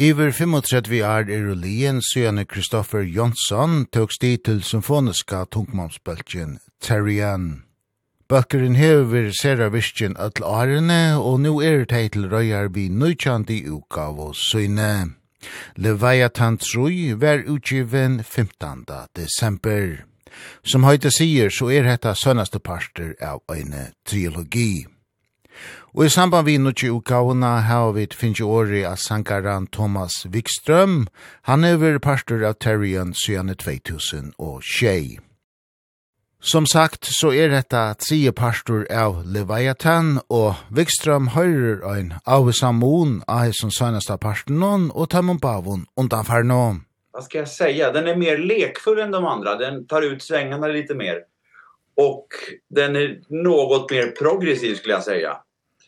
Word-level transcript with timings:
Iver 0.00 0.30
35 0.30 1.00
år 1.02 1.26
er 1.26 1.46
ulien 1.50 1.96
søgjane 1.98 2.44
Kristoffer 2.46 3.02
Jonsson 3.02 3.80
tøk 3.90 4.12
sti 4.14 4.36
til 4.46 4.60
symfoniska 4.62 5.40
tungmamsbølgen 5.50 6.60
Terrian. 6.78 7.64
Bøkkeren 8.30 8.76
hever 8.78 9.32
sera 9.34 9.66
visken 9.74 10.14
atl 10.14 10.44
årene, 10.46 11.18
og 11.18 11.40
nu 11.42 11.58
er 11.58 11.82
det 11.82 12.12
til 12.14 12.28
røyar 12.30 12.70
vi 12.70 12.86
nøytjandi 12.88 13.64
utgav 13.66 14.20
og 14.22 14.36
søgne. 14.38 15.16
Leviathan 15.74 16.60
Troi 16.62 17.18
var 17.18 17.42
utgiven 17.50 18.22
15. 18.22 18.86
desember. 19.16 20.04
Som 20.62 20.86
høyte 20.86 21.10
sier 21.10 21.50
så 21.50 21.72
er 21.74 21.90
hetta 21.90 22.14
sønnaste 22.14 22.62
parter 22.62 23.16
av 23.18 23.42
en 23.50 23.74
trilogi. 24.06 24.86
Og 25.94 26.04
i 26.04 26.10
samband 26.12 26.46
vi 26.46 26.58
nukki 26.58 26.90
utgavuna 26.92 27.60
har 27.64 27.92
vi 27.92 28.06
finnst 28.12 28.40
åri 28.40 28.84
av 28.84 28.96
sankaran 28.96 29.66
Thomas 29.66 30.26
Wikström. 30.26 31.06
Han 31.42 31.64
er 31.64 31.74
over 31.76 31.98
parter 31.98 32.44
av 32.44 32.58
Terrian 32.60 33.14
syane 33.14 33.54
2000 33.54 34.34
og 34.38 34.62
tjei. 34.62 35.18
Som 36.40 36.66
sagt, 36.66 37.08
så 37.20 37.32
er 37.34 37.48
dette 37.50 37.80
tredje 37.98 38.32
pastor 38.32 38.84
av 38.94 39.24
Leviathan, 39.26 40.20
og 40.30 40.60
Wikström 40.70 41.32
høyrer 41.34 41.82
ein 41.82 42.12
av 42.26 42.52
Samon 42.52 43.24
av 43.26 43.50
som 43.58 43.72
søgnasta 43.74 44.18
pastoren 44.22 44.92
og 44.94 45.10
Tamon 45.10 45.40
Bavon 45.42 45.86
undanfarno. 45.96 46.84
Vad 47.10 47.24
ska 47.24 47.38
jag 47.38 47.48
säga? 47.48 47.92
Den 47.92 48.06
är 48.06 48.16
mer 48.16 48.38
lekfull 48.38 48.98
än 48.98 49.10
de 49.10 49.24
andra. 49.24 49.56
Den 49.56 49.86
tar 49.86 50.02
ut 50.02 50.22
svängarna 50.22 50.66
lite 50.66 50.94
mer. 50.94 51.16
Och 51.96 52.28
den 52.70 52.96
är 52.96 53.20
något 53.28 53.90
mer 53.90 54.06
progressiv 54.06 54.74
skulle 54.74 54.94
jag 54.94 55.02
säga 55.02 55.36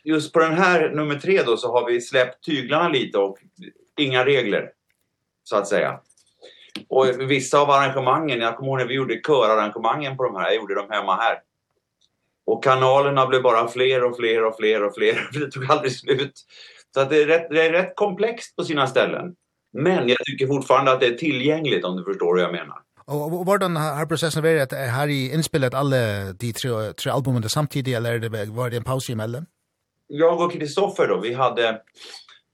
just 0.04 0.32
på 0.32 0.38
den 0.38 0.54
här 0.54 0.90
nummer 0.90 1.14
tre 1.14 1.42
då 1.42 1.56
så 1.56 1.72
har 1.72 1.86
vi 1.86 2.00
släppt 2.00 2.44
tyglarna 2.44 2.88
lite 2.88 3.18
och 3.18 3.38
inga 3.98 4.24
regler 4.24 4.70
så 5.44 5.56
att 5.56 5.68
säga. 5.68 6.00
Och 6.88 7.06
vissa 7.30 7.60
av 7.60 7.70
arrangemangen, 7.70 8.40
jag 8.40 8.56
kommer 8.56 8.70
ihåg 8.70 8.78
när 8.78 8.86
vi 8.86 8.94
gjorde 8.94 9.20
körarrangemangen 9.26 10.16
på 10.16 10.24
de 10.24 10.36
här, 10.36 10.44
jag 10.44 10.54
gjorde 10.54 10.74
dem 10.74 10.90
hemma 10.90 11.16
här. 11.16 11.38
Och 12.46 12.64
kanalerna 12.64 13.26
blev 13.26 13.42
bara 13.42 13.68
fler 13.68 14.04
och 14.04 14.16
fler 14.16 14.44
och 14.44 14.56
fler 14.56 14.84
och 14.84 14.94
fler. 14.94 15.28
Det 15.40 15.50
tog 15.50 15.70
aldrig 15.70 15.92
slut. 15.92 16.32
Så 16.94 17.00
att 17.00 17.10
det 17.10 17.22
är 17.22 17.26
rätt 17.26 17.46
det 17.50 17.66
är 17.66 17.72
rätt 17.72 17.96
komplext 17.96 18.56
på 18.56 18.64
sina 18.64 18.86
ställen. 18.86 19.34
Men 19.72 20.08
jag 20.08 20.18
tycker 20.26 20.46
fortfarande 20.46 20.92
att 20.92 21.00
det 21.00 21.06
är 21.06 21.14
tillgängligt 21.14 21.84
om 21.84 21.96
du 21.96 22.04
förstår 22.04 22.34
vad 22.34 22.44
jag 22.44 22.52
menar. 22.52 22.76
Och 23.04 23.46
vad 23.46 23.60
den 23.60 23.76
här 23.76 24.06
processen 24.06 24.42
varit 24.42 24.62
att 24.62 24.72
här 24.72 25.08
i 25.08 25.34
inspelet 25.34 25.74
alla 25.74 25.96
de 26.32 26.52
tre, 26.52 26.92
tre 26.92 27.12
albumen 27.12 27.48
samtidigt 27.48 27.96
eller 27.96 28.46
var 28.46 28.70
det 28.70 28.76
en 28.76 28.84
paus 28.84 29.10
emellan? 29.10 29.46
jag 30.10 30.40
och 30.40 30.52
Kristoffer 30.52 31.08
då, 31.08 31.20
vi 31.20 31.34
hade 31.34 31.82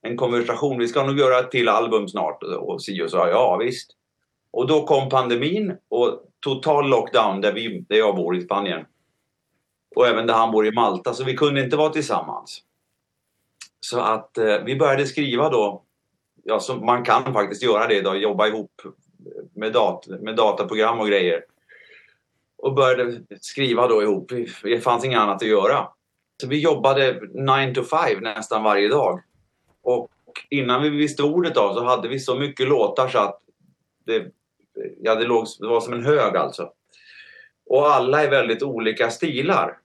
en 0.03 0.17
konversation, 0.17 0.79
vi 0.79 0.89
ska 0.89 1.03
nog 1.03 1.19
göra 1.19 1.39
ett 1.39 1.51
till 1.51 1.69
album 1.69 2.09
snart 2.09 2.43
och 2.43 2.83
Sio 2.83 3.09
sa 3.09 3.29
ja 3.29 3.57
visst. 3.57 3.91
Och 4.51 4.67
då 4.67 4.87
kom 4.87 5.09
pandemin 5.09 5.77
och 5.89 6.23
total 6.41 6.89
lockdown 6.89 7.41
där 7.41 7.53
vi 7.53 7.85
där 7.89 7.97
jag 7.97 8.17
bor 8.17 8.37
i 8.37 8.41
Spanien. 8.41 8.87
Och 9.97 10.07
även 10.07 10.27
där 10.27 10.35
han 10.35 10.53
bor 10.53 10.67
i 10.67 10.73
Malta 10.73 11.15
så 11.15 11.25
vi 11.25 11.37
kunde 11.37 11.61
inte 11.65 11.77
vara 11.77 11.91
tillsammans. 11.91 12.63
Så 13.81 14.01
att 14.01 14.39
eh, 14.39 14.65
vi 14.65 14.77
började 14.77 15.07
skriva 15.07 15.51
då 15.51 15.83
ja 16.45 16.61
så 16.61 16.77
man 16.77 17.05
kan 17.05 17.33
faktiskt 17.33 17.63
göra 17.63 17.87
det 17.87 18.01
då 18.01 18.15
jobba 18.15 18.47
ihop 18.47 18.83
med 19.55 19.73
dat 19.73 20.07
med 20.07 20.37
dataprogram 20.37 21.01
och 21.01 21.07
grejer. 21.07 21.45
Och 22.59 22.75
började 22.75 23.21
skriva 23.41 23.89
då 23.89 24.03
ihop. 24.03 24.33
Det 24.63 24.81
fanns 24.81 25.05
inget 25.05 25.19
annat 25.19 25.43
att 25.43 25.49
göra. 25.49 25.89
Så 26.41 26.47
vi 26.47 26.61
jobbade 26.61 27.21
9 27.35 27.75
to 27.75 27.83
5 27.83 28.23
nästan 28.23 28.63
varje 28.63 28.89
dag. 28.89 29.23
Och 29.83 30.11
innan 30.51 30.83
vi 30.83 30.89
visste 30.89 31.23
ordet 31.23 31.57
av 31.57 31.75
så 31.75 31.85
hade 31.85 32.09
vi 32.09 32.19
så 32.19 32.35
mycket 32.35 32.69
låtar 32.69 33.09
så 33.09 33.19
att 33.19 33.41
det 34.05 34.33
ja 35.01 35.15
det 35.15 35.25
låg 35.25 35.47
det 35.59 35.67
var 35.67 35.81
som 35.81 35.93
en 35.93 36.05
hög 36.05 36.37
alltså. 36.37 36.71
Och 37.67 37.87
alla 37.87 38.25
är 38.25 38.31
väldigt 38.31 38.63
olika 38.63 39.11
stilar. 39.11 39.79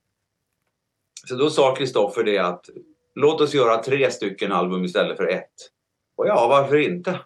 Så 1.27 1.35
då 1.35 1.49
sa 1.49 1.75
Kristoffer 1.75 2.23
det 2.23 2.37
att 2.37 2.69
låt 3.15 3.41
oss 3.41 3.53
göra 3.53 3.83
tre 3.83 4.11
stycken 4.11 4.51
album 4.51 4.83
istället 4.83 5.17
för 5.17 5.27
ett. 5.27 5.53
Och 6.15 6.27
ja, 6.27 6.47
varför 6.47 6.77
inte? 6.77 7.19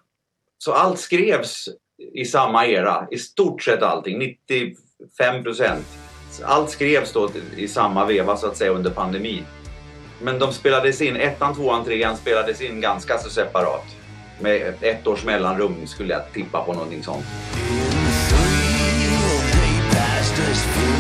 Så 0.58 0.72
allt 0.72 1.00
skrevs 1.00 1.70
i 2.14 2.26
samma 2.26 2.66
era, 2.66 3.08
i 3.12 3.18
stort 3.18 3.64
sett 3.64 3.84
allting, 3.84 4.20
95 4.20 5.44
procent 5.44 6.05
allt 6.44 6.70
skrevs 6.70 7.14
då 7.14 7.30
i 7.56 7.68
samma 7.68 8.06
veva 8.06 8.38
så 8.38 8.48
att 8.48 8.58
säga 8.58 8.72
under 8.72 8.90
pandemin. 8.92 9.46
Men 10.22 10.40
de 10.40 10.54
spelades 10.54 11.02
in, 11.02 11.16
ettan, 11.16 11.56
tvåan, 11.56 11.86
trean 11.86 12.18
spelades 12.18 12.62
in 12.62 12.82
ganska 12.82 13.18
så 13.18 13.30
separat. 13.30 13.86
Med 14.40 14.74
ett 14.82 15.08
års 15.08 15.26
mellanrum 15.26 15.88
skulle 15.88 16.14
jag 16.14 16.32
tippa 16.34 16.64
på 16.64 16.74
någonting 16.74 17.04
sånt. 17.04 17.26
Three, 18.30 19.08
they 19.52 19.98
passed 19.98 20.40
us 20.50 20.64
through. 20.64 20.95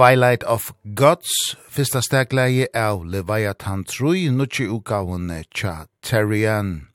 Twilight 0.00 0.42
of 0.44 0.72
Gods, 0.94 1.56
fyrsta 1.68 2.00
stegleie 2.00 2.68
av 2.72 3.02
Leviathan 3.04 3.82
3, 3.84 4.30
nutje 4.32 4.64
utgavene 4.72 5.42
tja 5.52 5.74
Terrian. 6.00 6.86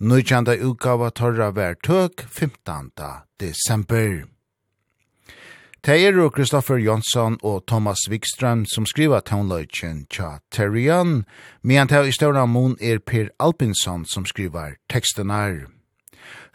Nujanda 0.00 0.54
utgava 0.56 1.10
torra 1.12 1.50
vær 1.52 1.76
tøk 1.84 2.24
15. 2.24 2.88
desember. 3.36 4.24
Teir 5.84 6.16
og 6.24 6.32
Kristoffer 6.38 6.80
Jonsson 6.80 7.36
og 7.42 7.66
Thomas 7.68 8.08
Wikström 8.08 8.64
som 8.64 8.88
skriva 8.88 9.20
tonløyken 9.20 10.06
tja 10.08 10.38
Terrian, 10.48 11.26
medan 11.60 11.92
teir 11.92 12.08
i 12.08 12.16
ståra 12.16 12.48
mun 12.48 12.78
er 12.80 13.04
Per 13.04 13.28
Alpinsson 13.36 14.08
som 14.08 14.24
skrivar 14.24 14.78
tekstenar. 14.88 15.66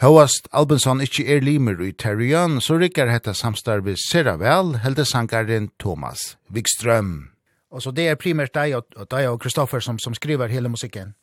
Hoast 0.02 0.48
Albinson 0.52 1.02
ikkje 1.02 1.26
er 1.36 1.42
limer 1.44 1.82
i 1.84 1.92
Terrian, 1.92 2.62
så 2.62 2.78
rikkar 2.80 3.12
hetta 3.12 3.34
samstarvi 3.34 3.96
sera 4.00 4.38
vel, 4.40 4.78
helde 4.84 5.06
sankaren 5.06 5.70
Thomas 5.78 6.38
Wikström. 6.48 7.30
Og 7.72 7.84
så 7.84 7.92
det 7.92 8.08
är 8.08 8.16
primärt 8.16 8.54
dig 8.54 8.76
och, 8.76 8.86
deg 9.10 9.30
og 9.30 9.42
Kristoffer 9.42 9.80
som, 9.80 10.00
som 10.00 10.14
skriver 10.14 10.48
hela 10.48 10.70
musiken? 10.70 11.14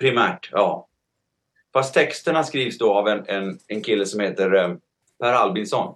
Primärt, 0.00 0.50
ja. 0.52 0.86
Fast 1.72 1.94
texterna 1.94 2.44
skrivs 2.44 2.78
då 2.78 2.92
av 2.94 3.08
en, 3.08 3.24
en, 3.26 3.58
en 3.68 3.82
kille 3.82 4.06
som 4.06 4.20
heter 4.20 4.54
um, 4.54 4.80
Per 5.20 5.32
Albinsson. 5.32 5.94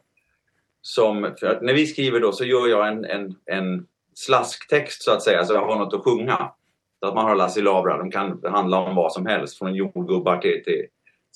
Som, 0.82 1.34
för 1.40 1.46
att 1.46 1.62
när 1.62 1.74
vi 1.74 1.86
skriver 1.86 2.20
då 2.20 2.32
så 2.32 2.44
gör 2.44 2.68
jag 2.68 2.88
en, 2.88 3.04
en, 3.04 3.36
en 3.46 3.86
slasktext 4.14 5.02
så 5.02 5.12
att 5.12 5.22
säga, 5.22 5.44
så 5.44 5.54
jag 5.54 5.66
har 5.66 5.78
något 5.78 5.94
att 5.94 6.04
sjunga. 6.04 6.52
Så 7.00 7.08
att 7.08 7.14
man 7.14 7.24
har 7.24 7.36
Lasse 7.36 7.60
Labra, 7.60 7.98
de 7.98 8.10
kan 8.10 8.40
handla 8.44 8.78
om 8.78 8.96
vad 8.96 9.12
som 9.12 9.26
helst, 9.26 9.58
från 9.58 9.74
jordgubbar 9.74 10.38
till, 10.38 10.64
till 10.64 10.86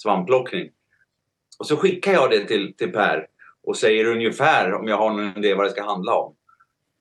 svampplockning. 0.03 0.71
Och 1.59 1.67
så 1.67 1.77
skickar 1.77 2.13
jag 2.13 2.31
det 2.31 2.45
till 2.45 2.75
till 2.77 2.93
Per 2.93 3.27
och 3.63 3.77
säger 3.77 4.05
ungefär 4.05 4.75
om 4.75 4.89
jag 4.89 4.97
har 4.97 5.11
någon 5.11 5.37
idé 5.39 5.55
vad 5.55 5.67
det 5.67 5.71
ska 5.71 5.85
handla 5.85 6.15
om. 6.15 6.37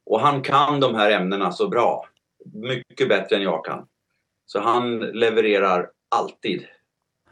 Och 0.05 0.21
han 0.21 0.41
kan 0.41 0.79
de 0.79 0.95
här 0.95 1.11
ämnena 1.11 1.51
så 1.51 1.67
bra. 1.67 2.05
Mycket 2.53 3.09
bättre 3.09 3.35
än 3.35 3.41
jag 3.41 3.65
kan. 3.65 3.87
Så 4.45 4.59
han 4.59 4.99
levererar 4.99 5.89
alltid. 6.09 6.65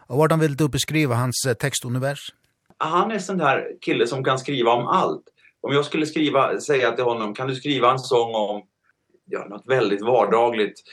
Och 0.07 0.17
vad 0.17 0.39
vill 0.39 0.55
du 0.55 0.69
beskriva 0.69 1.15
hans 1.15 1.47
textunivers? 1.59 2.33
Han 2.77 3.11
är 3.11 3.19
sån 3.19 3.37
där 3.37 3.71
kille 3.81 4.07
som 4.07 4.23
kan 4.23 4.39
skriva 4.39 4.71
om 4.71 4.87
allt. 4.87 5.23
Om 5.61 5.73
jag 5.73 5.85
skulle 5.85 6.05
skriva 6.05 6.59
säga 6.59 6.91
till 6.91 7.03
honom 7.03 7.33
kan 7.33 7.47
du 7.47 7.55
skriva 7.55 7.91
en 7.91 7.99
sång 7.99 8.35
om 8.35 8.67
ja, 9.25 9.45
något 9.45 9.63
väldigt 9.67 10.01
vardagligt 10.01 10.83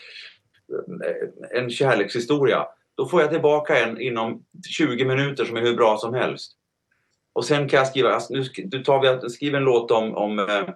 en 1.54 1.70
kärlekshistoria 1.70 2.66
Då 2.96 3.06
får 3.06 3.20
jag 3.20 3.30
tillbaka 3.30 3.78
en 3.78 4.00
inom 4.00 4.44
20 4.68 5.04
minuter 5.04 5.44
som 5.44 5.56
är 5.56 5.60
hur 5.60 5.76
bra 5.76 5.96
som 5.98 6.14
helst. 6.14 6.52
Och 7.32 7.44
sen 7.44 7.68
kan 7.68 7.78
jag 7.78 7.86
skriva, 7.86 8.14
alltså, 8.14 8.34
nu 8.34 8.44
du 8.64 8.84
tar 8.84 9.02
vi 9.02 9.08
att 9.08 9.32
skriva 9.32 9.58
en 9.58 9.64
låt 9.64 9.90
om 9.90 10.14
om 10.14 10.66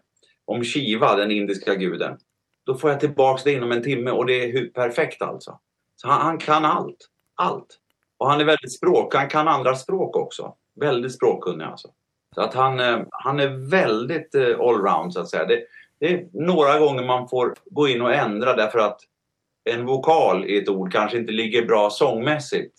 om 0.44 0.64
Shiva, 0.64 1.16
den 1.16 1.30
indiska 1.30 1.74
guden. 1.74 2.18
Då 2.66 2.74
får 2.74 2.90
jag 2.90 3.00
tillbaks 3.00 3.44
det 3.44 3.52
inom 3.52 3.72
en 3.72 3.82
timme 3.82 4.10
och 4.10 4.26
det 4.26 4.44
är 4.44 4.52
hur 4.52 4.68
perfekt 4.68 5.22
alltså. 5.22 5.58
Så 5.96 6.08
han 6.08 6.20
han 6.20 6.38
kan 6.38 6.64
allt, 6.64 7.08
allt. 7.34 7.78
Och 8.18 8.30
han 8.30 8.40
är 8.40 8.44
väldigt 8.44 8.72
språk, 8.72 9.14
han 9.14 9.28
kan 9.28 9.48
andra 9.48 9.74
språk 9.74 10.16
också. 10.16 10.54
Väldigt 10.80 11.14
språkkunnig 11.14 11.64
alltså. 11.64 11.88
Så 12.34 12.40
att 12.40 12.54
han 12.54 12.80
han 13.10 13.40
är 13.40 13.70
väldigt 13.70 14.34
allround 14.34 15.12
så 15.12 15.20
att 15.20 15.28
säga. 15.28 15.46
Det 15.46 15.64
det 16.00 16.14
är 16.14 16.28
några 16.32 16.78
gånger 16.78 17.04
man 17.04 17.28
får 17.28 17.54
gå 17.64 17.88
in 17.88 18.02
och 18.02 18.14
ändra 18.14 18.56
därför 18.56 18.78
att 18.78 19.00
en 19.64 19.86
vokal 19.86 20.44
i 20.44 20.58
ett 20.58 20.68
ord 20.68 20.92
kanske 20.92 21.18
inte 21.18 21.32
ligger 21.32 21.66
bra 21.66 21.90
sångmässigt. 21.90 22.74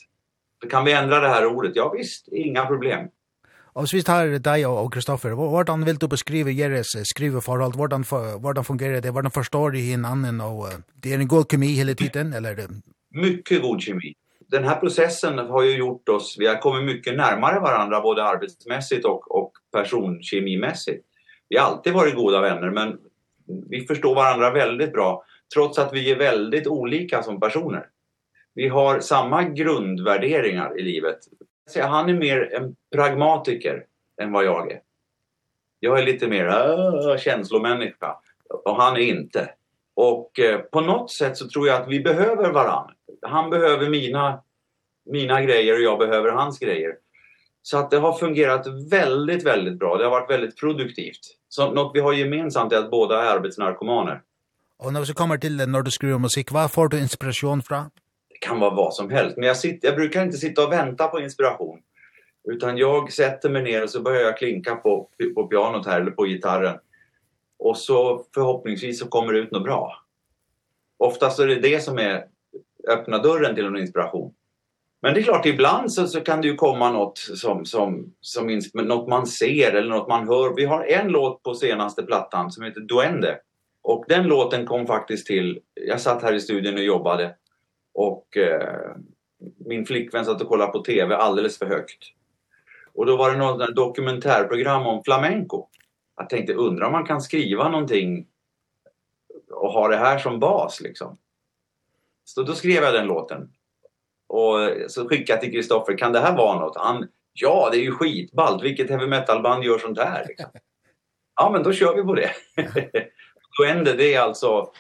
Då 0.62 0.68
kan 0.68 0.86
vi 0.86 0.94
ändra 0.94 1.20
det 1.20 1.28
här 1.28 1.46
ordet. 1.46 1.72
Ja 1.76 1.94
visst, 1.98 2.28
inga 2.28 2.66
problem. 2.66 3.08
Och 3.74 3.90
så 3.90 3.98
visst 3.98 4.08
har 4.08 4.40
dig 4.40 4.66
och 4.66 4.94
Kristoffer, 4.94 5.30
hur 5.30 5.86
vill 5.86 5.96
du 5.96 6.08
beskriva 6.08 6.50
Jeres 6.50 6.88
skriveforhold? 7.04 7.76
Hur 7.76 8.56
hur 8.56 8.64
fungerar 8.64 9.02
det? 9.02 9.12
Hur 9.12 9.30
förstår 9.30 9.76
i 9.76 9.94
en 9.94 10.06
annan 10.06 10.42
och 10.42 10.68
det 10.94 11.14
är 11.14 11.20
en 11.20 11.28
god 11.28 11.52
kemi 11.52 11.68
hela 11.68 11.94
tiden 11.94 12.34
eller 12.34 12.56
det? 12.56 12.68
Mycket 13.14 13.62
god 13.62 13.82
kemi. 13.82 14.14
Den 14.48 14.64
här 14.64 14.76
processen 14.76 15.38
har 15.38 15.64
ju 15.64 15.78
gjort 15.78 16.10
oss 16.10 16.36
vi 16.40 16.48
har 16.48 16.56
kommit 16.56 16.86
mycket 16.86 17.18
närmare 17.18 17.60
varandra 17.60 18.02
både 18.02 18.24
arbetsmässigt 18.24 19.06
och 19.06 19.36
och 19.38 19.52
personkemimässigt. 19.74 21.06
Vi 21.50 21.58
har 21.58 21.66
alltid 21.66 21.94
varit 21.94 22.16
goda 22.16 22.42
vänner 22.42 22.70
men 22.70 22.98
vi 23.70 23.86
förstår 23.88 24.16
varandra 24.16 24.52
väldigt 24.52 24.94
bra 24.94 25.24
trots 25.54 25.80
att 25.80 25.94
vi 25.94 26.12
är 26.12 26.16
väldigt 26.16 26.68
olika 26.68 27.24
som 27.24 27.40
personer. 27.40 27.88
Vi 28.54 28.68
har 28.68 29.00
samma 29.00 29.44
grundvärderingar 29.44 30.80
i 30.80 30.84
livet. 30.84 31.20
Så 31.70 31.82
han 31.82 32.10
är 32.10 32.14
mer 32.14 32.54
en 32.54 32.76
pragmatiker 32.96 33.86
än 34.22 34.32
vad 34.32 34.46
jag 34.46 34.72
är. 34.72 34.82
Jag 35.80 36.00
är 36.00 36.04
lite 36.04 36.28
mer 36.28 36.48
äh, 36.48 37.18
känslomänniska 37.18 38.18
och 38.66 38.76
han 38.76 38.96
är 38.96 39.00
inte. 39.00 39.50
Och 39.94 40.40
eh, 40.40 40.60
på 40.60 40.82
något 40.82 41.12
sätt 41.12 41.38
så 41.38 41.50
tror 41.50 41.68
jag 41.68 41.82
att 41.82 41.88
vi 41.88 42.00
behöver 42.00 42.52
varann. 42.52 42.92
Han 43.22 43.50
behöver 43.50 43.90
mina 43.90 44.44
mina 45.06 45.42
grejer 45.42 45.74
och 45.74 45.82
jag 45.82 46.00
behöver 46.00 46.32
hans 46.32 46.60
grejer. 46.60 46.96
Så 47.62 47.78
att 47.78 47.92
det 47.92 47.98
har 47.98 48.14
fungerat 48.14 48.68
väldigt 48.92 49.46
väldigt 49.46 49.80
bra. 49.80 49.98
Det 49.98 50.04
har 50.04 50.12
varit 50.12 50.30
väldigt 50.30 50.60
produktivt. 50.60 51.20
Så 51.50 51.72
något 51.72 51.92
vi 51.96 52.00
har 52.00 52.14
gemensamt 52.14 52.74
är 52.74 52.78
att 52.78 52.92
båda 52.92 53.24
är 53.24 53.36
arbetsnarkomaner. 53.36 54.22
Och 54.84 54.94
när 54.94 55.06
vi 55.06 55.14
kommer 55.14 55.38
till 55.38 55.58
det, 55.58 55.66
när 55.66 55.82
du 55.82 55.92
skriver 55.92 56.18
musik, 56.18 56.52
vad 56.52 56.72
får 56.72 56.88
du 56.88 57.00
inspiration 57.00 57.62
från? 57.62 57.84
Det 58.30 58.48
kan 58.48 58.60
vara 58.60 58.76
vad 58.76 58.94
som 58.94 59.10
helst, 59.10 59.38
men 59.38 59.48
jag, 59.48 59.58
sitter, 59.58 59.88
jag 59.88 59.96
brukar 59.96 60.24
inte 60.24 60.38
sitta 60.38 60.66
och 60.66 60.72
vänta 60.72 61.08
på 61.08 61.20
inspiration. 61.20 61.80
Utan 62.50 62.78
jag 62.78 63.12
sätter 63.12 63.50
mig 63.50 63.64
ner 63.64 63.84
och 63.84 63.90
så 63.90 64.02
börjar 64.02 64.22
jag 64.22 64.38
klinka 64.38 64.76
på, 64.76 65.10
på 65.36 65.48
pianot 65.48 65.86
här 65.86 66.02
eller 66.02 66.12
på 66.12 66.24
gitarren. 66.24 66.78
Och 67.60 67.78
så 67.78 68.26
förhoppningsvis 68.34 69.00
så 69.00 69.08
kommer 69.08 69.34
det 69.34 69.40
ut 69.40 69.52
något 69.52 69.64
bra. 69.64 70.04
Oftast 70.98 71.40
är 71.40 71.48
det 71.48 71.56
det 71.56 71.84
som 71.84 71.98
är 71.98 72.26
öppna 72.88 73.18
dörren 73.18 73.56
till 73.56 73.66
en 73.66 73.78
inspiration. 73.78 74.34
Men 75.02 75.14
det 75.14 75.20
är 75.20 75.24
klart 75.24 75.46
ibland 75.46 75.94
så 75.94 76.08
så 76.08 76.22
kan 76.22 76.42
det 76.42 76.48
ju 76.48 76.56
komma 76.56 76.92
något 76.92 77.18
som 77.18 77.66
som 77.66 78.14
som 78.22 78.60
något 78.74 79.10
man 79.10 79.28
ser 79.28 79.74
eller 79.74 79.90
något 79.90 80.10
man 80.10 80.28
hör. 80.28 80.56
Vi 80.56 80.66
har 80.66 80.84
en 80.84 81.08
låt 81.08 81.44
på 81.44 81.56
senaste 81.56 82.04
plattan 82.04 82.52
som 82.52 82.64
heter 82.64 82.82
Duende 82.82 83.40
Och 83.82 84.06
den 84.08 84.28
låten 84.28 84.66
kom 84.66 84.88
faktiskt 84.88 85.28
till, 85.28 85.62
jag 85.74 86.02
satt 86.02 86.22
här 86.22 86.34
i 86.34 86.40
studion 86.40 86.76
och 86.76 86.84
jobbade 86.84 87.36
och 87.94 88.38
eh, 88.38 88.96
min 89.58 89.86
flickvän 89.86 90.26
satt 90.26 90.42
och 90.42 90.48
kollade 90.48 90.72
på 90.72 90.84
tv 90.84 91.16
alldeles 91.16 91.58
för 91.58 91.66
högt. 91.66 92.04
Och 92.94 93.06
då 93.06 93.18
var 93.18 93.32
det 93.32 93.38
något 93.38 93.76
dokumentärprogram 93.76 94.88
om 94.88 95.04
flamenco. 95.04 95.68
Jag 96.18 96.30
tänkte, 96.30 96.54
undra 96.54 96.86
om 96.86 96.92
man 96.92 97.06
kan 97.06 97.22
skriva 97.22 97.70
någonting 97.70 98.28
och 99.52 99.72
ha 99.72 99.88
det 99.88 99.98
här 99.98 100.18
som 100.18 100.40
bas 100.40 100.82
liksom. 100.82 101.18
Så 102.24 102.44
då 102.44 102.54
skrev 102.54 102.84
jag 102.84 102.94
den 102.94 103.08
låten. 103.08 103.52
Och 104.28 104.58
så 104.88 105.08
skickade 105.08 105.34
jag 105.34 105.42
till 105.42 105.52
Kristoffer, 105.52 105.98
kan 105.98 106.14
det 106.14 106.20
här 106.20 106.38
vara 106.38 106.60
något? 106.60 106.78
Han, 106.78 107.08
ja 107.34 107.70
det 107.72 107.78
är 107.78 107.82
ju 107.82 107.92
skitballt, 107.92 108.64
vilket 108.64 108.90
heavy 108.90 109.08
metal 109.08 109.42
band 109.42 109.64
gör 109.64 109.78
sånt 109.78 110.00
här 110.00 110.26
liksom. 110.28 110.50
Ja 111.36 111.50
men 111.50 111.64
då 111.64 111.74
kör 111.74 111.96
vi 111.96 112.04
på 112.04 112.16
det. 112.16 112.32
Duende 113.58 113.94
det 113.94 114.14
är 114.14 114.20
alltså 114.20 114.72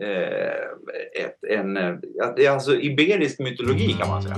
eh 0.00 1.22
ett 1.24 1.44
en 1.48 1.76
alltså 2.48 2.74
iberisk 2.74 3.38
mytologi 3.38 3.92
kan 3.92 4.08
man 4.08 4.22
säga. 4.22 4.36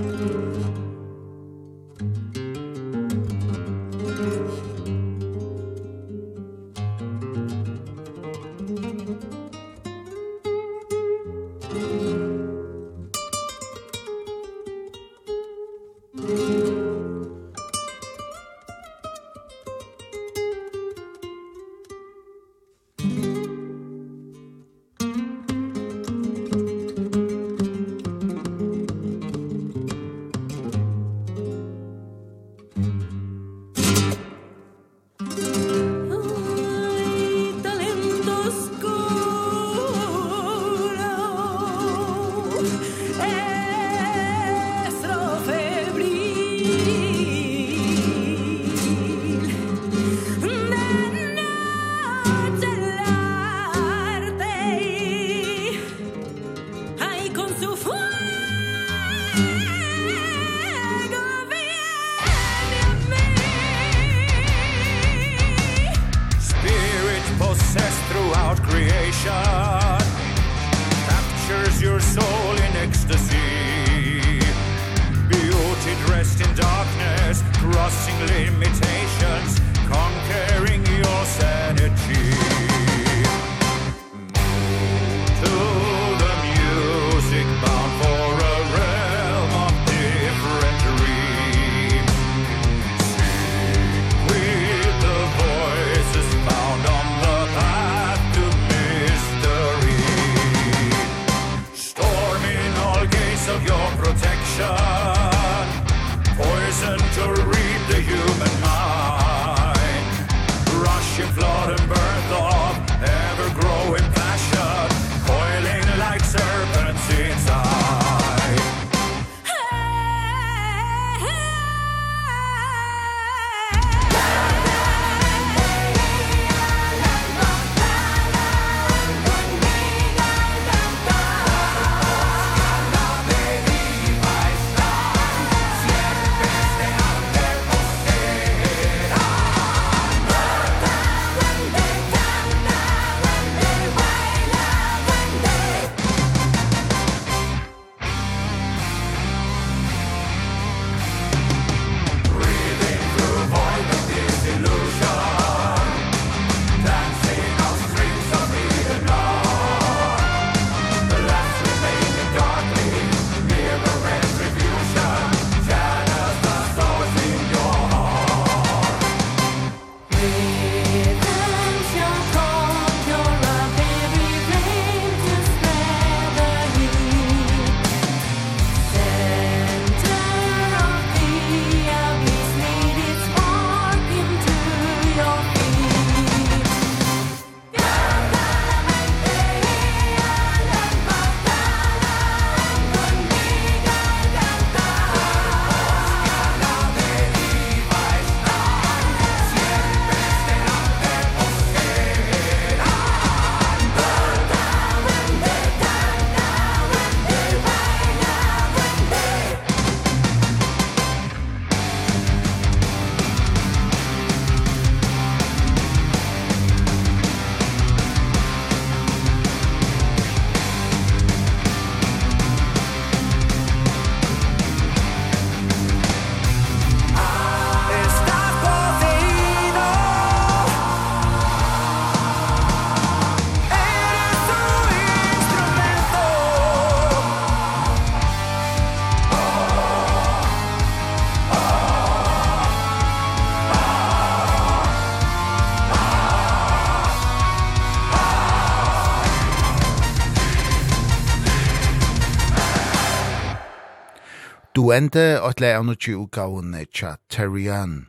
ende 254.94 255.40
at 255.42 255.60
lei 255.60 255.74
av 255.74 255.84
nokje 255.86 256.14
utgavene 256.16 256.84
tja 256.92 257.16
Terrian. 257.28 258.06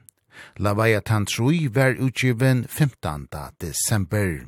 Lavaia 0.55 1.01
Tantrui 1.01 1.67
var 1.67 1.97
utgiven 1.99 2.65
15. 2.67 3.27
desember. 3.59 4.47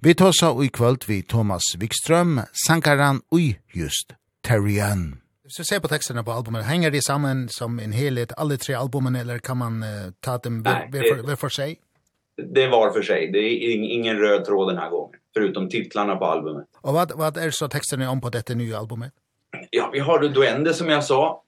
Vi 0.00 0.14
tåsa 0.14 0.64
i 0.64 0.68
kvöld 0.68 1.04
vi 1.06 1.22
Thomas 1.22 1.62
Wikström, 1.78 2.40
sankaran 2.66 3.20
ui 3.30 3.56
just 3.72 4.14
Terrian. 4.42 5.20
Så 5.48 5.64
ser 5.64 5.80
på 5.80 5.88
texterna 5.88 6.22
på 6.22 6.32
albumen, 6.32 6.62
hänger 6.62 6.90
de 6.90 7.02
samman 7.02 7.48
som 7.48 7.78
en 7.78 7.92
helhet, 7.92 8.32
alle 8.36 8.56
tre 8.56 8.74
albumen, 8.74 9.16
eller 9.16 9.38
kan 9.38 9.56
man 9.56 9.82
uh, 9.82 9.88
ta 10.20 10.38
dem 10.38 10.62
var, 10.62 11.36
för 11.36 11.48
sig? 11.48 11.78
Det 12.54 12.68
var 12.68 12.92
för 12.92 13.02
sig. 13.02 13.30
Det 13.32 13.38
är 13.38 13.72
ingen 13.72 14.16
röd 14.16 14.44
tråd 14.44 14.68
den 14.68 14.78
här 14.78 14.90
gången, 14.90 15.20
förutom 15.34 15.68
titlarna 15.68 16.16
på 16.16 16.24
albumet. 16.24 16.66
Och 16.80 16.94
vad, 16.94 17.12
vad 17.12 17.36
är 17.36 17.50
så 17.50 17.68
texterna 17.68 18.10
om 18.10 18.20
på 18.20 18.30
detta 18.30 18.54
nya 18.54 18.78
albumet? 18.78 19.12
Ja, 19.70 19.90
vi 19.92 19.98
har 19.98 20.18
Duende 20.18 20.74
som 20.74 20.88
jag 20.88 21.04
sa, 21.04 21.42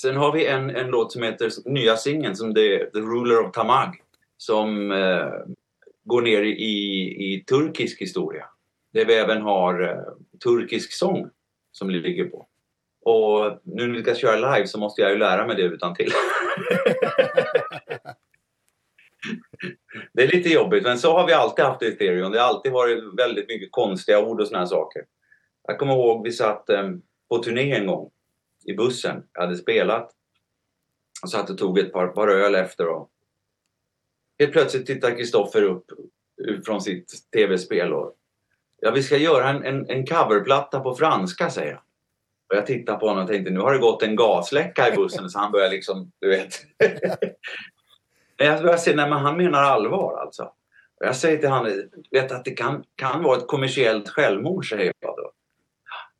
Sen 0.00 0.16
har 0.16 0.32
vi 0.32 0.46
en 0.46 0.70
en 0.70 0.86
låt 0.86 1.12
som 1.12 1.22
heter 1.22 1.50
nya 1.64 1.96
singeln 1.96 2.36
som 2.36 2.54
det 2.54 2.92
The 2.92 2.98
Ruler 2.98 3.40
of 3.40 3.52
Tamag 3.52 4.02
som 4.36 4.92
eh, 4.92 5.28
går 6.04 6.22
ner 6.22 6.42
i 6.42 6.74
i 7.32 7.44
turkisk 7.44 8.00
historia. 8.00 8.44
Det 8.92 9.04
vi 9.04 9.14
även 9.14 9.42
har 9.42 9.82
eh, 9.82 9.98
turkisk 10.44 10.92
sång 10.92 11.30
som 11.72 11.90
ligger 11.90 12.24
på. 12.24 12.46
Och 13.04 13.60
nu 13.62 13.86
när 13.86 13.94
vi 13.94 14.02
ska 14.02 14.14
köra 14.14 14.54
live 14.54 14.66
så 14.66 14.78
måste 14.78 15.02
jag 15.02 15.10
ju 15.10 15.18
lära 15.18 15.46
mig 15.46 15.56
det 15.56 15.62
utan 15.62 15.94
till. 15.94 16.10
det 20.12 20.22
är 20.22 20.28
lite 20.36 20.48
jobbigt 20.48 20.82
men 20.82 20.98
så 20.98 21.12
har 21.12 21.26
vi 21.26 21.32
alltid 21.32 21.64
haft 21.64 21.80
det 21.80 21.86
i 21.86 21.92
stereon. 21.92 22.32
Det 22.32 22.38
har 22.40 22.48
alltid 22.48 22.72
varit 22.72 23.04
väldigt 23.18 23.48
mycket 23.48 23.68
konstiga 23.72 24.20
ord 24.20 24.40
och 24.40 24.46
såna 24.46 24.58
här 24.58 24.66
saker. 24.66 25.02
Jag 25.68 25.78
kommer 25.78 25.92
ihåg 25.92 26.24
vi 26.24 26.32
satt 26.32 26.70
eh, 26.70 26.90
på 27.28 27.38
turné 27.38 27.72
en 27.72 27.86
gång 27.86 28.10
i 28.64 28.74
bussen. 28.74 29.22
Jag 29.32 29.42
hade 29.42 29.56
spelat. 29.56 30.10
Och 31.22 31.30
satt 31.30 31.50
och 31.50 31.58
tog 31.58 31.78
ett 31.78 31.92
par, 31.92 32.08
par 32.08 32.28
öl 32.28 32.54
efter. 32.54 32.88
Och 32.88 33.10
helt 34.38 34.52
plötsligt 34.52 34.86
tittar 34.86 35.16
Kristoffer 35.16 35.62
upp 35.62 35.84
från 36.66 36.80
sitt 36.80 37.30
tv-spel. 37.32 37.92
Och, 37.92 38.14
ja, 38.80 38.90
vi 38.90 39.02
ska 39.02 39.16
göra 39.16 39.48
en, 39.48 39.64
en, 39.64 39.90
en 39.90 40.06
coverplatta 40.06 40.80
på 40.80 40.94
franska, 40.94 41.50
säger 41.50 41.70
jag. 41.70 41.80
Och 42.48 42.56
jag 42.56 42.66
tittar 42.66 42.96
på 42.96 43.08
honom 43.08 43.24
och 43.24 43.30
tänkte, 43.30 43.52
nu 43.52 43.60
har 43.60 43.72
det 43.72 43.78
gått 43.78 44.02
en 44.02 44.16
gasläcka 44.16 44.92
i 44.92 44.96
bussen. 44.96 45.30
Så 45.30 45.38
han 45.38 45.52
börjar 45.52 45.70
liksom, 45.70 46.12
du 46.18 46.28
vet. 46.28 46.54
men 48.38 48.46
jag 48.46 48.62
börjar 48.62 48.76
se, 48.76 48.94
nej 48.94 49.10
men 49.10 49.18
han 49.18 49.36
menar 49.36 49.62
allvar 49.62 50.18
alltså. 50.20 50.42
Och 51.00 51.06
jag 51.06 51.16
säger 51.16 51.38
till 51.38 51.48
han, 51.48 51.90
vet 52.10 52.32
att 52.32 52.44
det 52.44 52.50
kan, 52.50 52.84
kan 52.96 53.22
vara 53.22 53.38
ett 53.38 53.46
kommersiellt 53.46 54.08
självmord, 54.08 54.68
säger 54.68 54.92
jag 55.00 55.16
då. 55.16 55.32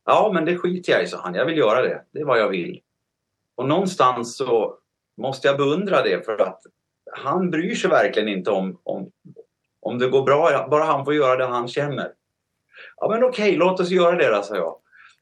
Ja, 0.04 0.30
men 0.34 0.44
det 0.44 0.58
skiter 0.58 0.92
jag 0.92 1.02
i, 1.02 1.06
sa 1.06 1.20
han. 1.22 1.34
Jag 1.34 1.46
vill 1.46 1.58
göra 1.58 1.82
det. 1.82 2.04
Det 2.12 2.20
är 2.20 2.24
vad 2.24 2.38
jag 2.38 2.48
vill. 2.48 2.80
Och 3.56 3.68
någonstans 3.68 4.36
så 4.36 4.78
måste 5.16 5.48
jag 5.48 5.56
beundra 5.56 6.02
det 6.02 6.24
för 6.24 6.42
att 6.42 6.60
han 7.12 7.50
bryr 7.50 7.74
sig 7.74 7.90
verkligen 7.90 8.28
inte 8.28 8.50
om 8.50 8.80
om 8.82 9.10
om 9.80 9.98
det 9.98 10.08
går 10.08 10.22
bra 10.22 10.66
bara 10.70 10.84
han 10.84 11.04
får 11.04 11.14
göra 11.14 11.36
det 11.36 11.46
han 11.46 11.68
känner. 11.68 12.12
Ja 12.96 13.08
men 13.08 13.24
okej, 13.24 13.48
okay, 13.48 13.56
låt 13.58 13.80
oss 13.80 13.90
göra 13.90 14.16
det 14.16 14.36
då 14.36 14.42
sa 14.42 14.56
jag. 14.56 14.76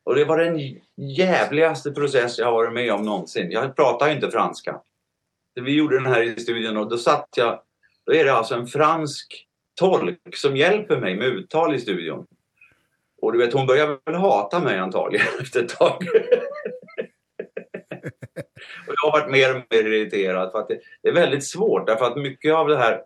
Och 0.05 0.14
det 0.14 0.25
var 0.25 0.38
den 0.38 0.81
jävligaste 0.97 1.90
process 1.90 2.38
jag 2.38 2.47
har 2.47 2.53
varit 2.53 2.73
med 2.73 2.93
om 2.93 3.03
någonsin. 3.03 3.51
Jag 3.51 3.77
pratar 3.77 4.09
ju 4.09 4.14
inte 4.14 4.31
franska. 4.31 4.81
Så 5.59 5.64
vi 5.64 5.77
gjorde 5.77 5.97
den 5.97 6.07
här 6.07 6.23
i 6.23 6.40
studion 6.40 6.77
och 6.77 6.88
då 6.88 6.99
satt 6.99 7.29
jag 7.37 7.62
då 8.07 8.14
är 8.14 8.25
det 8.25 8.33
alltså 8.33 8.55
en 8.55 8.66
fransk 8.66 9.47
tolk 9.75 10.37
som 10.37 10.57
hjälper 10.57 11.01
mig 11.01 11.16
med 11.16 11.27
uttal 11.27 11.75
i 11.75 11.81
studion. 11.81 12.27
Och 13.22 13.33
du 13.33 13.38
vet 13.38 13.52
hon 13.52 13.66
börjar 13.66 13.98
väl 14.04 14.14
hata 14.14 14.61
mig 14.61 14.78
antagligen 14.78 15.26
efter 15.40 15.62
ett 15.62 15.68
tag. 15.68 16.06
och 18.87 18.94
jag 18.96 19.11
har 19.11 19.20
varit 19.20 19.30
mer 19.30 19.56
och 19.56 19.62
mer 19.70 19.85
irriterad 19.85 20.52
för 20.52 20.59
att 20.59 20.68
det, 20.68 20.80
det 21.02 21.09
är 21.09 21.14
väldigt 21.14 21.46
svårt 21.46 21.87
därför 21.87 22.04
att 22.04 22.16
mycket 22.16 22.54
av 22.54 22.68
det 22.68 22.76
här 22.76 23.02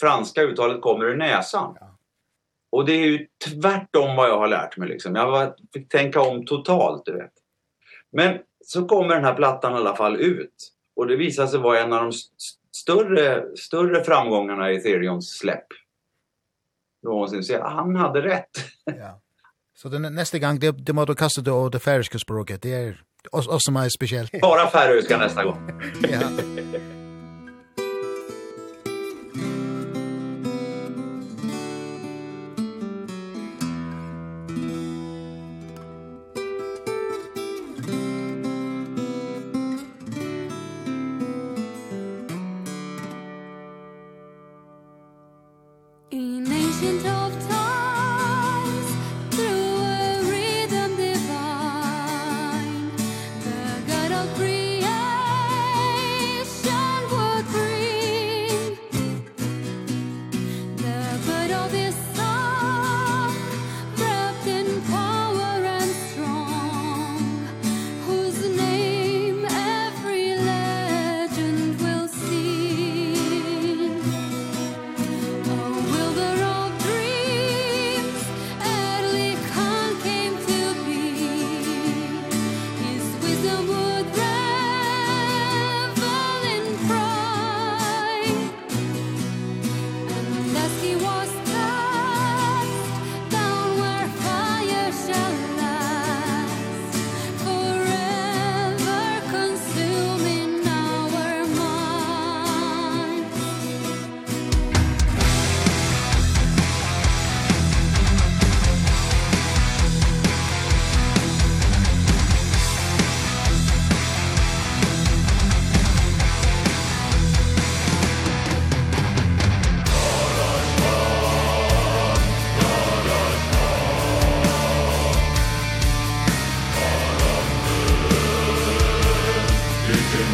franska 0.00 0.42
uttalet 0.42 0.80
kommer 0.80 1.04
ur 1.04 1.16
näsan. 1.16 1.76
Ja. 1.80 1.98
Och 2.70 2.84
det 2.84 2.92
är 2.92 3.06
ju 3.06 3.26
tvärtom 3.44 4.16
vad 4.16 4.28
jag 4.28 4.38
har 4.38 4.48
lärt 4.48 4.76
mig 4.76 4.88
liksom. 4.88 5.14
Jag 5.14 5.30
var, 5.30 5.56
fick 5.72 5.88
tänka 5.88 6.20
om 6.20 6.46
totalt, 6.46 7.06
du 7.06 7.12
vet. 7.12 7.32
Men 8.12 8.38
så 8.64 8.84
kommer 8.84 9.14
den 9.14 9.24
här 9.24 9.34
plattan 9.34 9.72
i 9.72 9.76
alla 9.76 9.96
fall 9.96 10.16
ut. 10.16 10.72
Och 10.96 11.06
det 11.06 11.16
visar 11.16 11.46
sig 11.46 11.60
vara 11.60 11.80
en 11.80 11.92
av 11.92 12.02
de 12.02 12.12
större, 12.72 13.56
större 13.56 14.04
framgångarna 14.04 14.72
i 14.72 14.76
Ethereums 14.76 15.38
släpp. 15.38 15.66
Någonsin. 17.02 17.44
Så 17.44 17.52
jag, 17.52 17.64
han 17.64 17.96
hade 17.96 18.22
rätt. 18.22 18.50
Ja. 18.84 19.20
Så 19.76 19.88
den 19.88 20.14
nästa 20.14 20.38
gång 20.38 20.58
det 20.58 20.72
det 20.72 20.92
måste 20.92 21.14
kasta 21.14 21.40
det 21.40 21.50
och 21.50 21.70
det 21.70 21.78
färska 21.78 22.18
språket. 22.18 22.62
Det 22.62 22.74
är 22.74 23.00
oss 23.30 23.64
som 23.64 23.76
är 23.76 23.88
speciellt. 23.88 24.40
Bara 24.40 24.70
färöiska 24.70 25.18
nästa 25.18 25.44
gång. 25.44 25.70
ja. 26.12 26.20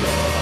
Lord 0.03 0.40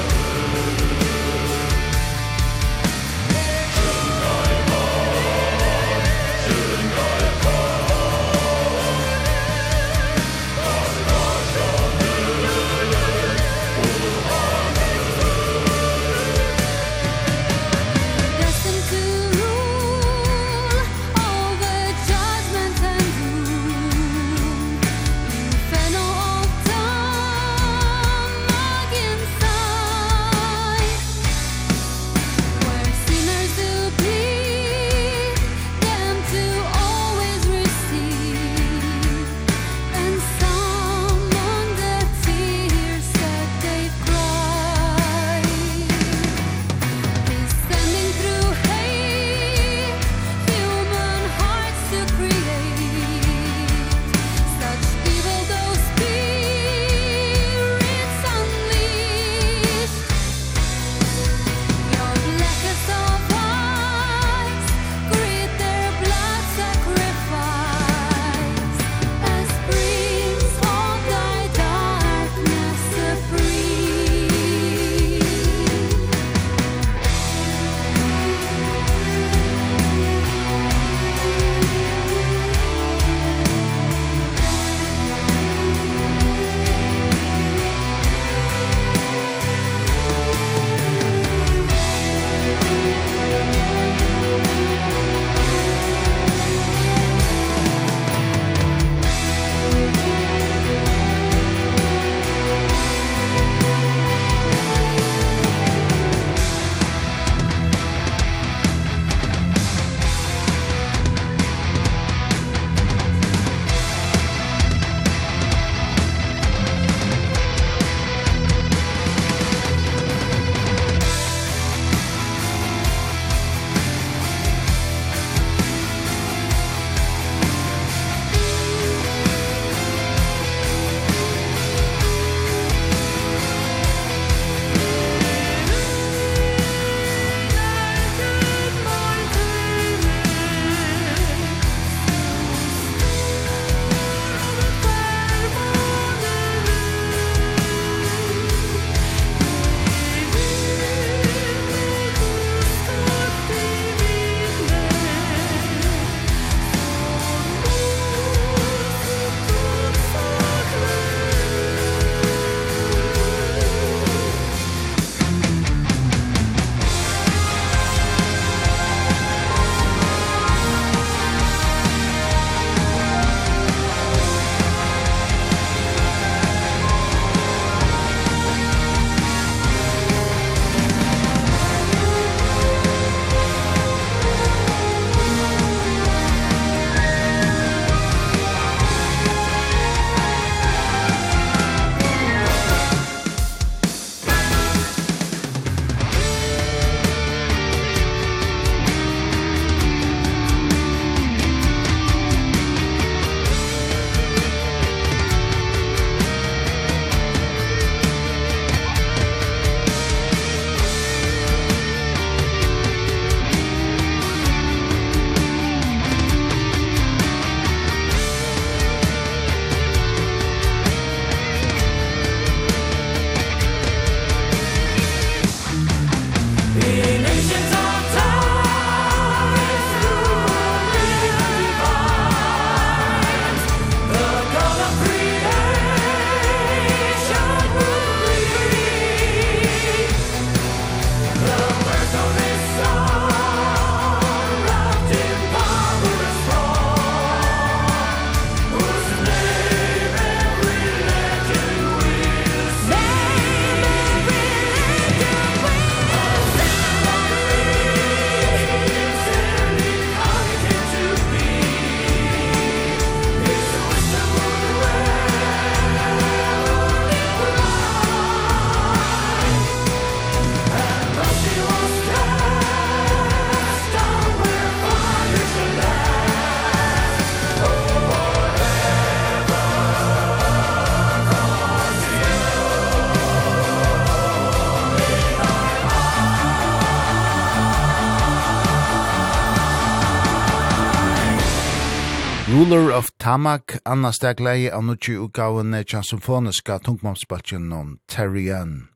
Ruler 292.49 292.93
of 292.93 293.11
Tamak, 293.19 293.79
Anna 293.85 294.09
Stegleie, 294.09 294.71
av 294.73 294.85
nutje 294.85 295.19
utgavene 295.21 295.83
tja 295.85 296.01
symfoniska 296.01 296.79
tungmamsbaltjen 296.81 297.67
om 297.77 297.91
Terrien. 298.09 298.89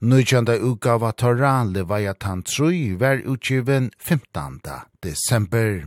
Nujanda 0.00 0.56
utgava 0.58 1.12
Torra, 1.12 1.62
Leviathan 1.62 2.42
Trui, 2.42 2.96
var 2.98 3.22
utgiven 3.22 3.92
15. 3.98 4.58
desember. 5.02 5.86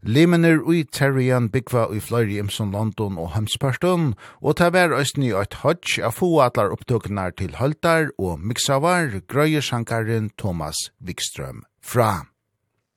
Lemener 0.00 0.64
ui 0.64 0.80
Terrian 0.84 1.50
byggva 1.52 1.90
ui 1.92 2.00
fløyri 2.00 2.40
imson 2.40 2.72
London 2.72 3.20
og 3.20 3.34
Hemsparstun, 3.36 4.14
og 4.40 4.56
ta 4.56 4.72
vær 4.72 4.96
òsni 4.96 5.28
i 5.28 5.36
eit 5.36 5.60
hodj 5.60 6.00
av 6.00 6.16
få 6.22 6.32
atlar 6.40 6.72
opptøknar 6.72 7.36
til 7.36 7.60
Holtar 7.60 8.14
og 8.16 8.40
Miksavar, 8.40 9.20
grøyesankaren 9.28 10.32
Thomas 10.40 10.88
Wikström 11.04 11.66
fra. 11.84 12.30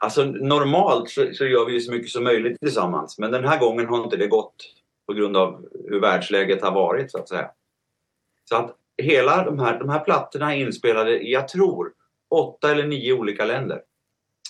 Alltså 0.04 0.24
normalt 0.24 1.10
så, 1.10 1.34
så 1.34 1.46
gör 1.46 1.66
vi 1.66 1.74
ju 1.74 1.82
så 1.82 1.92
mycket 1.92 2.10
som 2.10 2.24
möjligt 2.24 2.60
tillsammans. 2.60 3.20
Men 3.20 3.32
den 3.32 3.46
här 3.46 3.60
gången 3.60 3.88
har 3.88 4.04
inte 4.04 4.18
det 4.18 4.28
gått 4.28 4.56
på 5.08 5.14
grund 5.14 5.38
av 5.38 5.66
hur 5.90 6.00
världsläget 6.00 6.62
har 6.62 6.72
varit 6.72 7.12
så 7.12 7.18
att 7.18 7.30
säga. 7.30 7.52
Så 8.50 8.56
att 8.56 8.76
hela 8.98 9.46
de 9.46 9.60
här 9.60 9.80
de 9.80 9.90
här 9.90 10.00
plattorna 10.00 10.56
är 10.56 10.60
inspelade 10.60 11.20
i 11.20 11.32
jag 11.32 11.48
tror 11.48 11.94
åtta 12.30 12.72
eller 12.72 12.88
nio 12.88 13.14
olika 13.14 13.46
länder. 13.46 13.82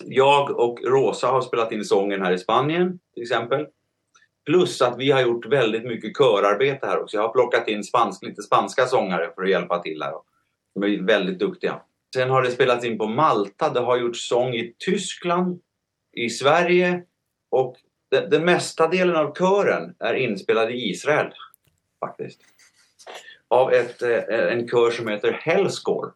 Jag 0.06 0.60
och 0.60 0.80
Rosa 0.84 1.28
har 1.28 1.42
spelat 1.42 1.72
in 1.72 1.86
sången 1.86 2.22
här 2.22 2.32
i 2.32 2.38
Spanien 2.38 3.00
till 3.14 3.24
exempel. 3.24 3.68
Plus 4.46 4.82
att 4.82 4.98
vi 4.98 5.12
har 5.12 5.22
gjort 5.22 5.46
väldigt 5.46 5.84
mycket 5.84 6.18
körarbete 6.18 6.88
här 6.88 7.02
också. 7.02 7.18
Jag 7.18 7.24
har 7.24 7.34
plockat 7.34 7.68
in 7.68 7.84
spansk, 7.84 8.24
lite 8.24 8.42
spanska 8.42 8.86
sångare 8.86 9.32
för 9.36 9.44
att 9.44 9.50
hjälpa 9.50 9.80
till 9.80 10.02
här. 10.02 10.14
De 10.76 10.84
är 10.84 11.04
väldigt 11.04 11.40
duktiga. 11.40 11.82
Sen 12.14 12.30
har 12.30 12.42
det 12.42 12.52
spelats 12.52 12.86
in 12.86 12.98
på 12.98 13.08
Malta, 13.08 13.70
det 13.70 13.80
har 13.80 13.98
gjorts 13.98 14.28
sång 14.28 14.54
i 14.54 14.76
Tyskland, 14.86 15.62
i 16.12 16.30
Sverige 16.30 17.04
och 17.52 17.76
den, 18.12 18.30
den 18.30 18.46
mesta 18.46 18.88
delen 18.88 19.16
av 19.16 19.34
kören 19.36 19.96
är 20.00 20.14
inspelad 20.14 20.72
i 20.72 20.90
Israel 20.90 21.34
faktiskt. 22.00 22.40
Av 23.48 23.74
ett 23.74 24.02
en 24.02 24.68
kör 24.68 24.92
som 24.92 25.08
heter 25.08 25.32
Hellscore 25.32 26.12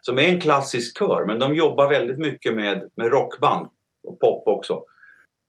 som 0.00 0.18
är 0.18 0.22
en 0.22 0.40
klassisk 0.40 0.98
kör 0.98 1.24
men 1.26 1.38
de 1.38 1.54
jobbar 1.54 1.88
väldigt 1.88 2.18
mycket 2.18 2.54
med 2.54 2.90
med 2.94 3.10
rockband 3.10 3.68
och 4.02 4.20
pop 4.20 4.48
också. 4.48 4.84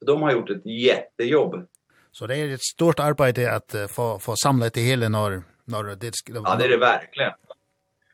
De 0.05 0.21
har 0.21 0.31
gjort 0.31 0.49
ett 0.49 0.65
jättejobb. 0.65 1.67
Så 2.11 2.27
det 2.27 2.37
är 2.37 2.53
ett 2.53 2.63
stort 2.63 2.99
arbete 2.99 3.51
att 3.51 3.91
få 3.91 4.19
få 4.19 4.35
samla 4.35 4.69
det 4.69 4.81
hela 4.81 5.09
när 5.09 5.43
när 5.65 5.95
det 5.95 6.15
ska 6.15 6.33
Ja, 6.33 6.55
det 6.55 6.65
är 6.65 6.69
det 6.69 6.77
verkligen. 6.77 7.31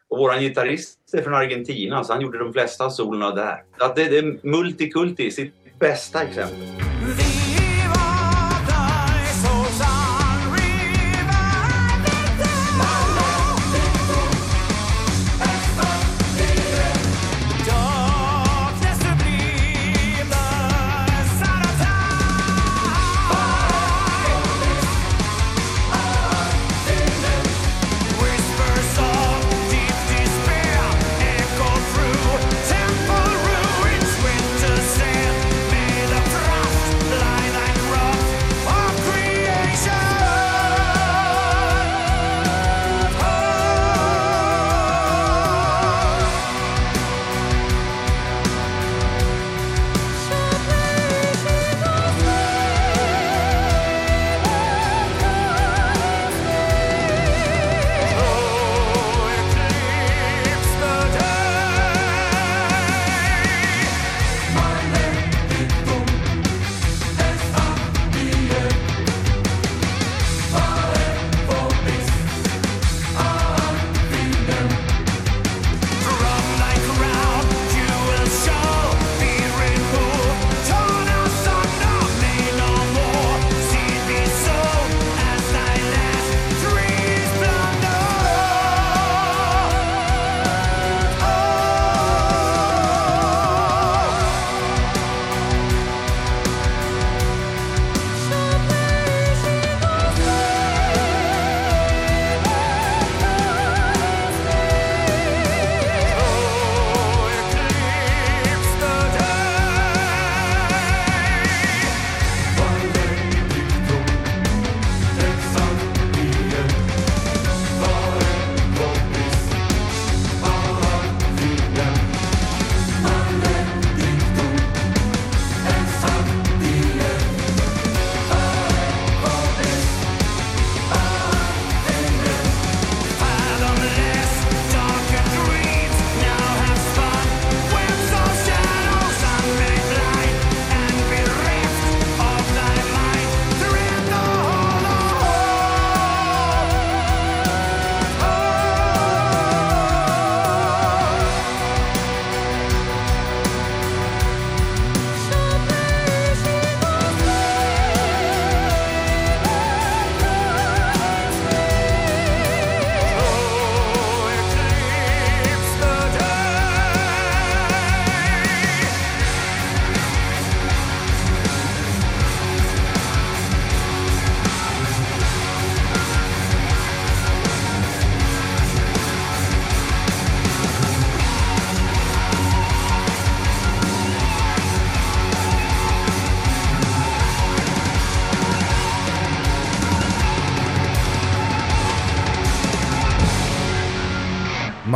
Och 0.10 0.18
våran 0.18 0.42
gitarrist 0.42 1.00
är 1.14 1.22
från 1.22 1.34
Argentina 1.34 2.04
så 2.04 2.14
han 2.14 2.22
gjorde 2.22 2.40
de 2.40 2.54
flesta 2.54 2.90
solorna 2.90 3.36
där. 3.36 3.64
Att 3.78 3.96
det 3.96 4.02
är 4.02 4.48
multikulti 4.48 5.32
sitt 5.32 5.54
bästa 5.80 6.24
exempel. 6.24 6.68
Vi 7.18 7.47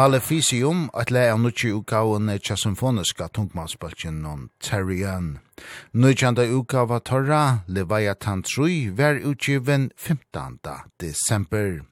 Maleficium, 0.01 0.89
at 0.93 1.11
le 1.13 1.27
av 1.29 1.37
nutje 1.39 1.69
utgaven 1.77 2.29
tja 2.41 2.55
symfoniska 2.57 3.27
tungmannsbalkjen 3.37 4.15
non 4.23 4.47
Terrian. 4.57 5.27
Nutjanda 5.93 6.41
utgava 6.41 6.97
Torra, 6.99 7.59
Leviathan 7.67 8.41
3, 8.41 8.89
var 8.97 9.19
utgiven 9.21 9.91
15. 9.97 10.57
desember. 10.99 11.83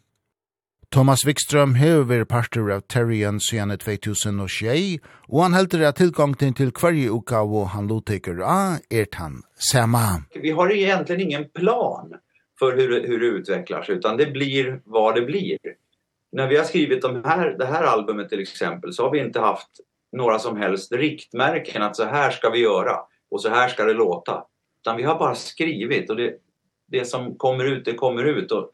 Thomas 0.90 1.22
Wikström 1.26 1.76
hever 1.78 2.08
vært 2.10 2.32
parter 2.32 2.72
av 2.74 2.82
Terrian 2.90 3.38
siden 3.38 3.76
2006, 3.78 4.98
og 5.30 5.44
han 5.44 5.58
heldur 5.58 5.86
at 5.92 6.02
tilgångten 6.02 6.56
til 6.58 6.74
hverje 6.74 7.12
utgave 7.14 7.68
han 7.76 7.92
loteker 7.92 8.42
av 8.42 8.80
er 8.90 9.06
han 9.20 9.44
samme. 9.70 10.24
Vi 10.34 10.56
har 10.58 10.74
egentligen 10.74 11.22
ingen 11.28 11.46
plan 11.54 12.18
för 12.60 12.74
hur, 12.78 13.08
hur 13.08 13.20
det 13.20 13.26
utvecklas, 13.26 13.90
utan 13.90 14.18
det 14.18 14.34
blir 14.34 14.82
vad 14.86 15.16
det 15.16 15.22
blir 15.22 15.58
när 16.32 16.48
vi 16.48 16.58
har 16.58 16.64
skrivit 16.64 17.02
de 17.02 17.24
här 17.24 17.56
det 17.60 17.66
här 17.66 17.84
albumet 17.84 18.30
till 18.30 18.40
exempel 18.40 18.94
så 18.94 19.04
har 19.04 19.12
vi 19.12 19.20
inte 19.20 19.40
haft 19.40 19.70
några 20.12 20.40
som 20.40 20.58
helst 20.58 20.92
riktmärken 20.92 21.82
att 21.82 21.96
så 21.96 22.04
här 22.04 22.32
ska 22.32 22.50
vi 22.50 22.60
göra 22.60 23.00
och 23.32 23.42
så 23.42 23.50
här 23.50 23.68
ska 23.68 23.86
det 23.86 23.94
låta. 23.94 24.46
Utan 24.82 24.98
vi 24.98 25.04
har 25.04 25.20
bara 25.20 25.36
skrivit 25.36 26.10
och 26.10 26.16
det 26.16 26.38
det 26.92 27.06
som 27.06 27.38
kommer 27.38 27.66
ut 27.66 27.86
det 27.86 27.94
kommer 27.94 28.24
ut 28.24 28.52
och 28.52 28.72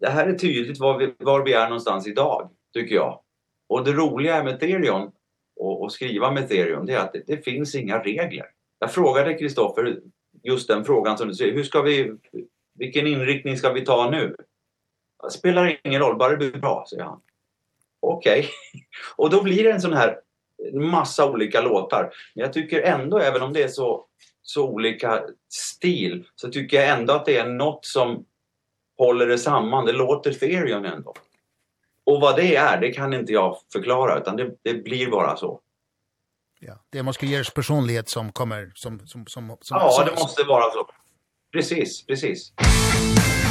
det 0.00 0.08
här 0.08 0.26
är 0.26 0.38
tydligt 0.38 0.78
var 0.78 0.98
vi 0.98 1.14
var 1.18 1.44
vi 1.44 1.52
är 1.52 1.64
någonstans 1.64 2.06
idag 2.06 2.50
tycker 2.74 2.94
jag. 2.94 3.20
Och 3.68 3.84
det 3.84 3.92
roliga 3.92 4.36
är 4.36 4.44
med 4.44 4.54
Ethereum 4.54 5.10
och 5.60 5.82
och 5.82 5.92
skriva 5.92 6.30
med 6.30 6.44
Ethereum 6.44 6.86
det 6.86 6.92
är 6.92 6.98
att 6.98 7.12
det, 7.12 7.22
det 7.26 7.44
finns 7.44 7.74
inga 7.74 7.98
regler. 7.98 8.46
Jag 8.78 8.92
frågade 8.92 9.34
Kristoffer 9.34 10.00
just 10.42 10.68
den 10.68 10.84
frågan 10.84 11.18
som 11.18 11.28
du 11.28 11.34
säger 11.34 11.52
hur 11.52 11.64
ska 11.64 11.82
vi 11.82 12.12
vilken 12.78 13.06
inriktning 13.06 13.56
ska 13.56 13.72
vi 13.72 13.80
ta 13.80 14.10
nu? 14.10 14.36
Det 15.22 15.30
spelar 15.30 15.80
ingen 15.84 16.00
roll, 16.00 16.16
bara 16.16 16.30
det 16.30 16.36
blir 16.36 16.60
bra, 16.60 16.84
säger 16.90 17.02
han. 17.02 17.20
Okej. 18.00 18.38
Okay. 18.38 18.50
och 19.16 19.30
då 19.30 19.42
blir 19.42 19.64
det 19.64 19.70
en 19.70 19.80
sån 19.80 19.92
här 19.92 20.20
massa 20.72 21.30
olika 21.30 21.60
låtar. 21.60 22.02
Men 22.34 22.44
jag 22.44 22.52
tycker 22.52 22.82
ändå, 22.82 23.18
även 23.18 23.42
om 23.42 23.52
det 23.52 23.62
är 23.62 23.68
så, 23.68 24.04
så 24.42 24.68
olika 24.68 25.24
stil, 25.48 26.24
så 26.34 26.48
tycker 26.48 26.76
jag 26.76 26.98
ändå 26.98 27.14
att 27.14 27.26
det 27.26 27.36
är 27.36 27.48
något 27.48 27.84
som 27.84 28.24
håller 28.98 29.26
det 29.26 29.38
samman. 29.38 29.86
Det 29.86 29.92
låter 29.92 30.32
Therion 30.32 30.84
ändå. 30.84 31.14
Och 32.04 32.20
vad 32.20 32.36
det 32.36 32.56
är, 32.56 32.80
det 32.80 32.92
kan 32.92 33.14
inte 33.14 33.32
jag 33.32 33.58
förklara, 33.72 34.18
utan 34.18 34.36
det, 34.36 34.50
det 34.62 34.74
blir 34.74 35.10
bara 35.10 35.36
så. 35.36 35.60
Ja, 36.60 36.74
det 36.90 36.98
är 36.98 37.02
måske 37.02 37.26
Gers 37.26 37.50
personlighet 37.50 38.08
som 38.08 38.32
kommer 38.32 38.72
som 38.74 39.06
som 39.06 39.26
som 39.26 39.56
som 39.60 39.76
Ja, 39.80 39.90
som, 39.90 40.06
det 40.06 40.12
måste 40.12 40.44
vara 40.44 40.70
så. 40.70 40.90
Precis, 41.52 42.06
precis. 42.06 42.52
Precis. 42.56 43.47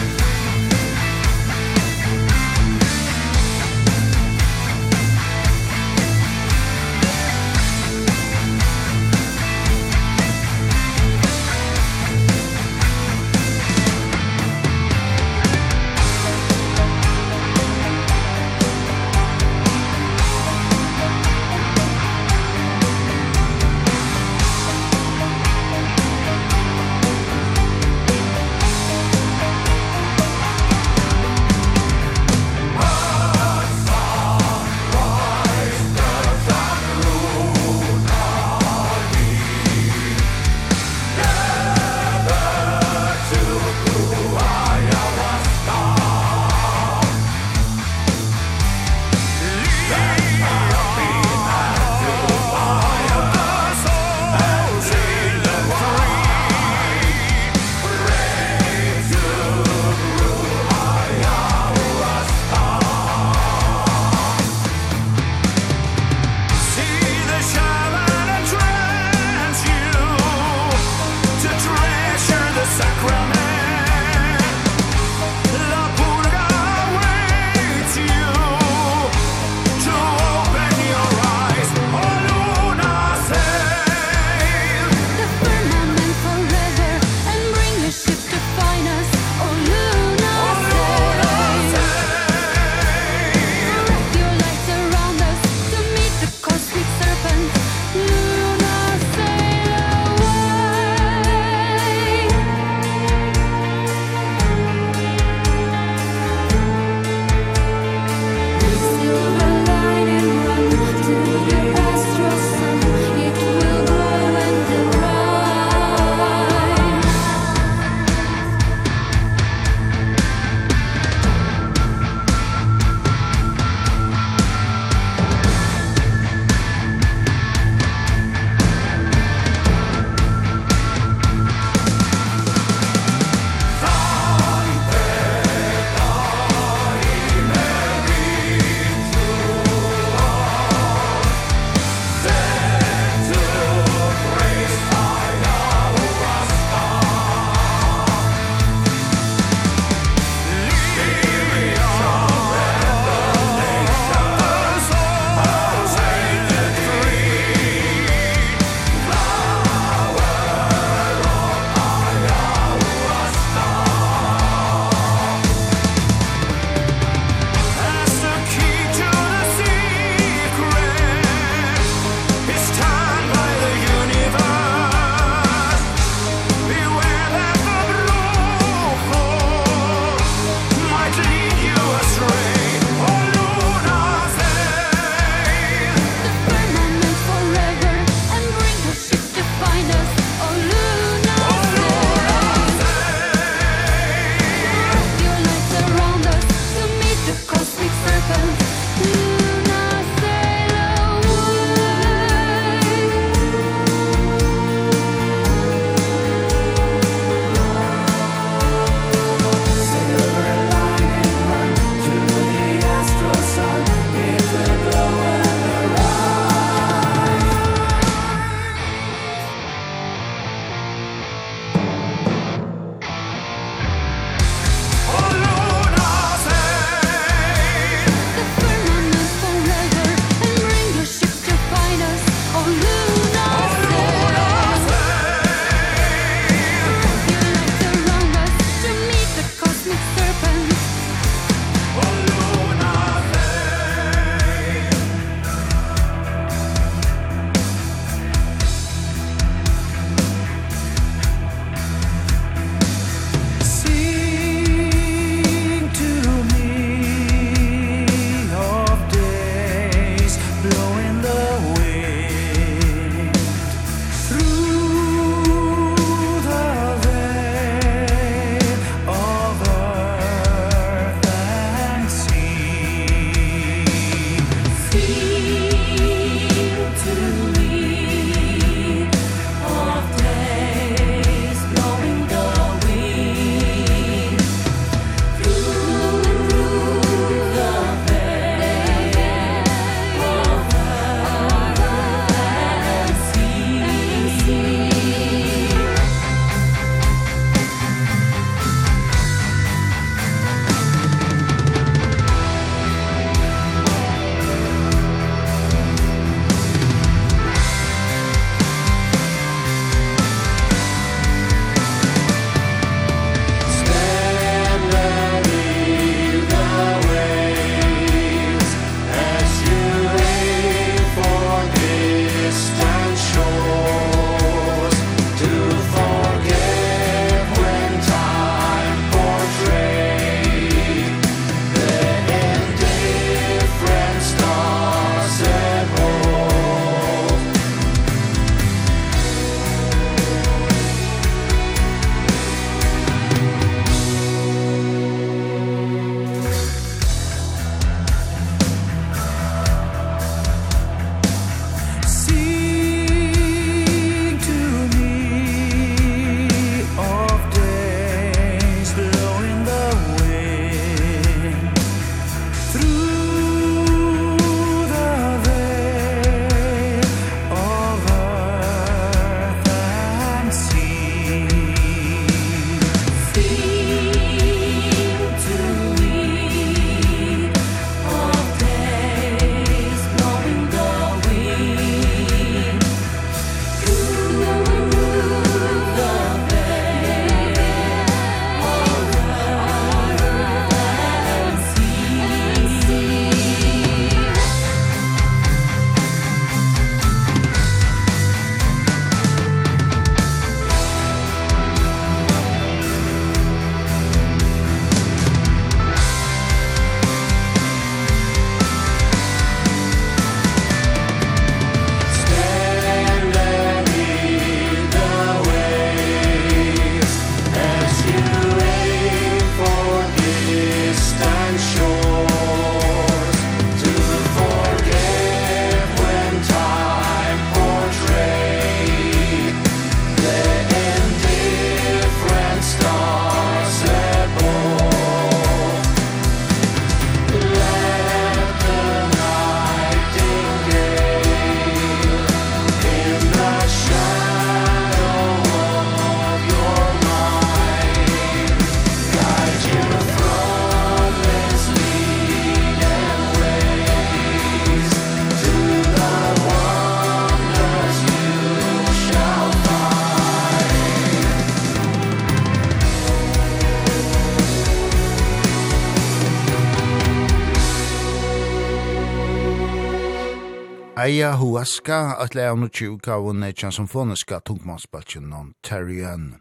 Ayahuasca, 471.08 472.20
at 472.20 472.36
lea 472.36 472.52
unu 472.54 472.68
tju 472.68 472.98
ukavu 472.98 473.32
neitjan 473.34 473.72
som 473.72 473.88
foniska 473.88 474.40
tungmanspaltjen 474.40 475.30
non 475.30 475.54
Terrian. 475.64 476.36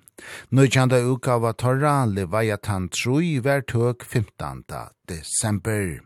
Nøytjanda 0.51 0.99
ukava 1.07 1.53
torra 1.53 2.05
Leviathan 2.07 2.89
Trui 2.89 3.39
ver 3.39 3.63
tøk 3.63 4.03
15. 4.03 4.65
desember. 5.07 6.01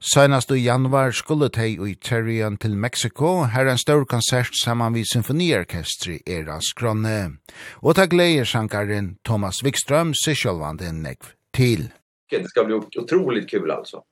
Seinast 0.00 0.50
i 0.50 0.64
januar 0.64 1.12
skulle 1.12 1.50
tei 1.52 1.76
i 1.76 1.94
Terrian 1.94 2.56
til 2.56 2.76
Mexico, 2.76 3.44
her 3.44 3.68
en 3.68 3.78
stor 3.78 4.04
konsert 4.04 4.56
saman 4.64 4.94
vi 4.94 5.04
symfoniorkestri 5.04 6.20
Era 6.26 6.60
Skronne. 6.60 7.40
Og 7.82 7.96
ta 7.96 8.06
gleier 8.06 8.44
sjankaren 8.44 9.18
Thomas 9.24 9.60
Wikström, 9.64 10.14
sysjolvande 10.16 10.92
nekv 10.92 11.34
til. 11.52 11.90
Det 12.30 12.48
ska 12.48 12.64
bli 12.64 12.74
otroligt 12.74 13.50
kul 13.50 13.70
alltså. 13.70 14.02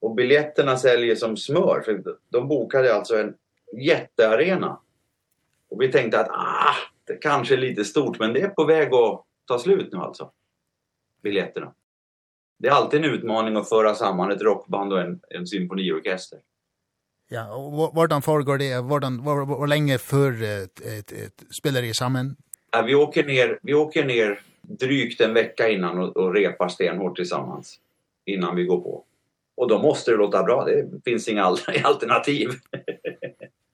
Och 0.00 0.14
biljetterna 0.14 0.76
säljer 0.76 1.14
som 1.14 1.36
smör 1.36 1.82
för 1.84 2.02
de 2.28 2.48
bokade 2.48 2.94
alltså 2.94 3.16
en 3.20 3.34
jättearena. 3.72 4.80
Och 5.68 5.82
vi 5.82 5.92
tänkte 5.92 6.20
att 6.20 6.28
ah, 6.30 6.74
det 7.04 7.16
kanske 7.16 7.54
är 7.54 7.58
lite 7.58 7.84
stort 7.84 8.18
men 8.18 8.32
det 8.32 8.40
är 8.40 8.48
på 8.48 8.64
väg 8.64 8.94
att 8.94 9.24
ta 9.44 9.58
slut 9.58 9.92
nu 9.92 9.98
alltså. 9.98 10.30
Biljetterna. 11.22 11.72
Det 12.58 12.68
är 12.68 12.72
alltid 12.72 13.04
en 13.04 13.10
utmaning 13.10 13.56
att 13.56 13.68
föra 13.68 13.94
samman 13.94 14.30
ett 14.30 14.42
rockband 14.42 14.92
och 14.92 15.00
en, 15.00 15.20
en 15.30 15.46
symfoniorkester. 15.46 16.38
Ja, 17.28 17.54
och 17.54 17.92
hvordan 17.92 18.22
foregår 18.22 18.58
det? 18.58 18.74
Hvordan, 18.74 19.20
hvor, 19.20 19.44
hvor, 19.44 19.56
hvor 19.56 19.66
länge 19.66 19.98
för 19.98 20.42
ett, 20.42 20.80
ett, 20.80 21.12
ett, 21.12 21.44
spelar 21.50 21.82
det 21.82 21.94
samman? 21.94 22.36
Ja, 22.70 22.82
vi 22.82 22.94
åker 22.94 23.24
ner, 23.24 23.58
vi 23.62 23.74
åker 23.74 24.04
ner 24.04 24.40
drygt 24.62 25.20
en 25.20 25.34
vecka 25.34 25.68
innan 25.68 25.98
och, 25.98 26.16
och 26.16 26.34
repar 26.34 26.68
stenhårt 26.68 27.16
tillsammans 27.16 27.80
innan 28.24 28.56
vi 28.56 28.64
går 28.64 28.80
på. 28.80 29.04
Och 29.58 29.68
då 29.68 29.78
måste 29.78 30.10
det 30.10 30.16
låta 30.16 30.42
bra. 30.42 30.64
Det 30.64 30.86
finns 31.04 31.28
inga 31.28 31.44
alternativ. 31.84 32.48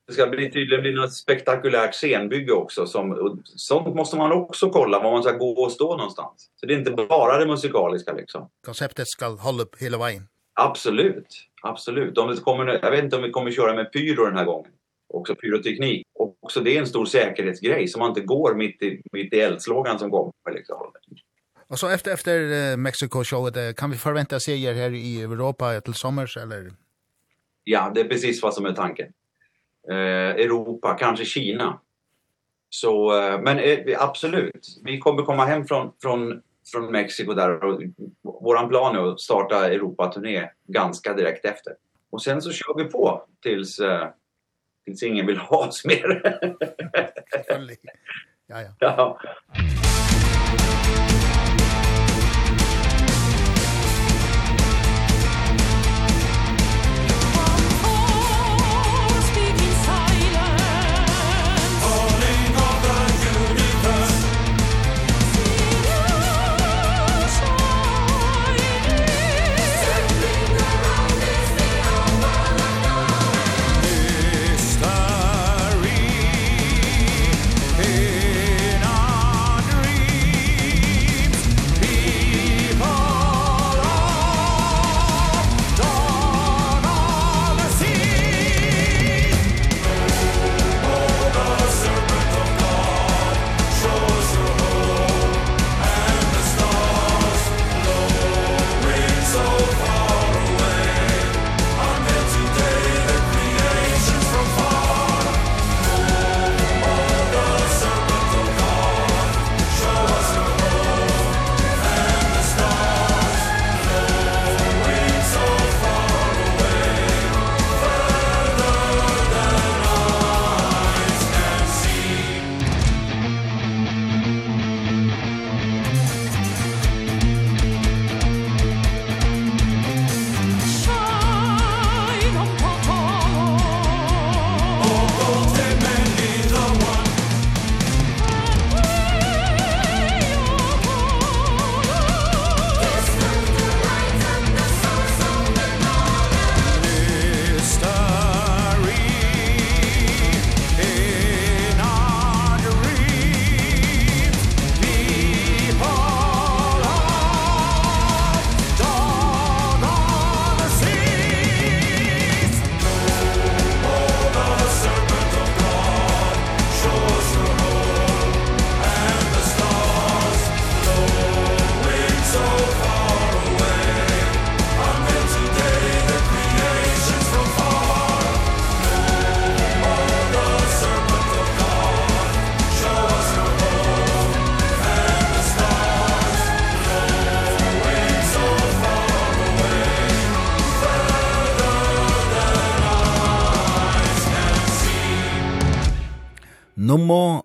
Det 0.07 0.13
ska 0.13 0.27
bli 0.27 0.51
tydligen 0.51 0.83
bli 0.83 0.93
något 0.93 1.13
spektakulärt 1.13 1.95
scenbygge 1.95 2.53
också 2.53 2.87
som 2.87 3.13
och 3.13 3.39
sånt 3.45 3.95
måste 3.95 4.17
man 4.17 4.33
också 4.33 4.71
kolla 4.71 5.03
var 5.03 5.13
man 5.13 5.23
ska 5.23 5.33
gå 5.33 5.51
och 5.51 5.73
stå 5.73 5.97
någonstans. 5.97 6.51
Så 6.61 6.67
det 6.67 6.75
är 6.75 6.79
inte 6.79 6.91
bara 6.91 7.39
det 7.39 7.47
musikaliska 7.47 8.13
liksom. 8.13 8.49
Konceptet 8.67 9.09
ska 9.09 9.29
hålla 9.29 9.65
hela 9.81 9.99
vägen. 9.99 10.29
Absolut. 10.61 11.27
Absolut. 11.63 12.19
Om 12.19 12.29
det 12.29 12.37
kommer 12.37 12.79
jag 12.83 12.91
vet 12.91 13.05
inte 13.05 13.17
om 13.17 13.23
vi 13.23 13.31
kommer 13.31 13.51
köra 13.51 13.75
med 13.75 13.93
pyro 13.93 14.25
den 14.25 14.37
här 14.37 14.45
gången. 14.45 14.71
Också 15.15 15.35
pyroteknik. 15.35 16.07
Och 16.15 16.37
också 16.41 16.61
det 16.61 16.77
är 16.77 16.81
en 16.81 16.87
stor 16.87 17.05
säkerhetsgrej 17.05 17.89
som 17.89 17.99
man 17.99 18.09
inte 18.09 18.21
går 18.21 18.55
mitt 18.55 18.83
i 18.83 19.03
mitt 19.13 19.35
i 19.35 19.41
eldslågan 19.41 19.99
som 19.99 20.11
kommer 20.11 20.33
liksom. 20.55 20.77
Och 21.67 21.79
så 21.79 21.89
efter 21.89 22.11
efter 22.11 22.41
uh, 22.41 22.77
Mexico 22.77 23.25
showet 23.25 23.77
kan 23.77 23.91
vi 23.91 23.97
förvänta 23.97 24.41
seger 24.41 24.75
här 24.75 24.95
i 24.95 25.23
Europa 25.23 25.81
till 25.81 25.95
sommars 25.95 26.37
eller? 26.37 26.73
Ja, 27.65 27.93
det 27.95 28.01
är 28.01 28.09
precis 28.09 28.43
vad 28.43 28.55
som 28.55 28.67
är 28.67 28.73
tanken. 28.73 29.13
Eh 29.91 30.31
Europa, 30.45 30.97
kanske 30.99 31.25
Kina. 31.25 31.81
Så 32.71 33.23
eh, 33.23 33.41
men 33.41 33.59
eh, 33.59 34.03
absolut. 34.03 34.81
Vi 34.85 34.99
kommer 34.99 35.23
komma 35.23 35.45
hem 35.45 35.67
från 35.67 35.93
från 36.03 36.43
från 36.73 36.93
Mexiko 36.93 37.35
där 37.35 37.65
och 37.65 37.83
våran 38.23 38.69
plan 38.69 38.97
är 38.97 39.13
att 39.13 39.21
starta 39.21 39.67
Europa 39.67 40.13
turné 40.13 40.51
ganska 40.69 41.15
direkt 41.15 41.45
efter. 41.45 41.75
Och 42.11 42.23
sen 42.23 42.43
så 42.43 42.53
kör 42.53 42.75
vi 42.77 42.85
på 42.85 43.25
tills 43.43 43.79
eh, 43.79 44.09
tills 44.85 45.03
ingen 45.03 45.27
vill 45.27 45.39
ha 45.39 45.67
oss 45.67 45.85
mer. 45.85 46.23
ja 48.47 48.63
ja. 48.63 48.75
Ja. 48.81 49.21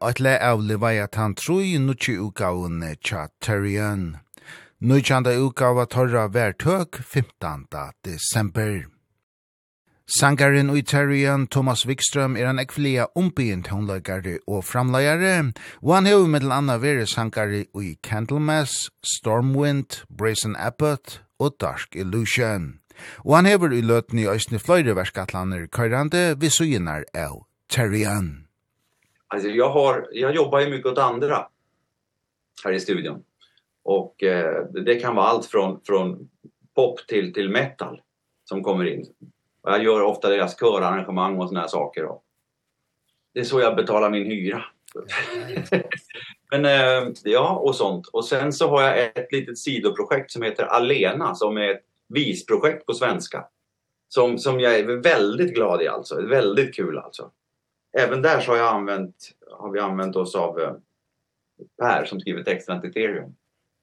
at 0.10 0.20
le 0.20 0.32
av 0.42 0.62
Leviathan 0.66 1.12
tan 1.12 1.34
troi 1.38 1.78
nutje 1.78 2.16
utgavene 2.18 2.96
tja 3.06 3.28
Terrian. 3.42 4.18
Nutjanda 4.82 5.36
utgava 5.38 5.86
torra 5.86 6.24
hver 6.34 6.56
tøk 6.58 6.98
15. 7.04 7.68
desember. 8.04 8.88
Sangaren 10.10 10.72
og 10.74 10.88
Terrian 10.88 11.46
Thomas 11.48 11.86
Wikström 11.86 12.40
er 12.40 12.50
en 12.50 12.58
ekvelia 12.58 13.06
ombyen 13.16 13.62
tonløygare 13.62 14.40
og 14.48 14.66
framløyare, 14.66 15.54
og 15.84 15.96
han 15.96 16.10
hever 16.10 16.28
med 16.28 16.50
anna 16.50 16.80
vere 16.82 17.06
sangare 17.06 17.66
i 17.78 17.94
Candlemass, 18.02 18.90
Stormwind, 19.06 20.02
Brazen 20.10 20.56
Abbott 20.56 21.22
og 21.40 21.54
Dark 21.62 21.94
Illusion. 21.94 22.80
Og 23.26 23.36
han 23.36 23.46
hever 23.46 23.78
i 23.78 23.86
løtni 23.86 24.26
i 24.26 24.32
Øysne 24.34 24.60
Fløyre 24.60 24.96
verskatlaner 24.96 25.68
køyrande 25.68 26.34
vi 26.42 26.50
suginar 26.50 27.06
av 27.14 27.46
Terrian. 27.70 28.49
Alltså 29.32 29.50
jag 29.50 29.70
har 29.70 30.08
jag 30.12 30.36
jobbar 30.36 30.60
ju 30.60 30.70
mycket 30.70 30.92
åt 30.92 30.98
andra 30.98 31.48
här 32.64 32.72
i 32.72 32.80
studion. 32.80 33.24
Och 33.84 34.24
eh, 34.24 34.66
det 34.66 34.96
kan 34.96 35.16
vara 35.16 35.28
allt 35.28 35.46
från 35.46 35.82
från 35.84 36.30
pop 36.76 37.08
till 37.08 37.34
till 37.34 37.50
metal 37.50 38.02
som 38.44 38.64
kommer 38.64 38.86
in. 38.86 39.06
Och 39.62 39.72
jag 39.72 39.84
gör 39.84 40.02
ofta 40.02 40.30
deras 40.30 40.60
körarrangemang 40.60 41.40
och 41.40 41.48
såna 41.48 41.60
här 41.60 41.68
saker 41.68 42.04
då. 42.04 42.22
Det 43.34 43.40
är 43.40 43.44
så 43.44 43.60
jag 43.60 43.76
betalar 43.76 44.10
min 44.10 44.26
hyra. 44.26 44.64
Men 46.52 46.66
eh, 46.66 47.14
ja 47.24 47.50
och 47.50 47.76
sånt 47.76 48.08
och 48.08 48.26
sen 48.26 48.54
så 48.54 48.70
har 48.70 48.82
jag 48.82 49.06
ett 49.06 49.32
litet 49.32 49.58
sidoprojekt 49.58 50.32
som 50.32 50.42
heter 50.42 50.64
Alena 50.64 51.36
som 51.36 51.58
är 51.58 51.70
ett 51.70 51.84
visprojekt 52.08 52.86
på 52.86 52.94
svenska. 52.94 53.46
Som 54.08 54.38
som 54.38 54.60
jag 54.60 54.80
är 54.80 54.84
väldigt 54.84 55.54
glad 55.54 55.82
i 55.82 55.88
alltså, 55.88 56.22
väldigt 56.22 56.76
kul 56.76 56.98
alltså 56.98 57.32
även 57.98 58.22
där 58.22 58.42
så 58.42 58.52
har 58.52 58.58
jag 58.58 58.76
använt 58.76 59.16
har 59.52 59.72
vi 59.72 59.80
använt 59.80 60.16
oss 60.16 60.36
av 60.36 60.60
eh, 60.60 60.74
Per 61.82 62.06
som 62.06 62.20
skriver 62.20 62.44
texten 62.44 62.82
till 62.82 62.90
Ethereum. 62.90 63.36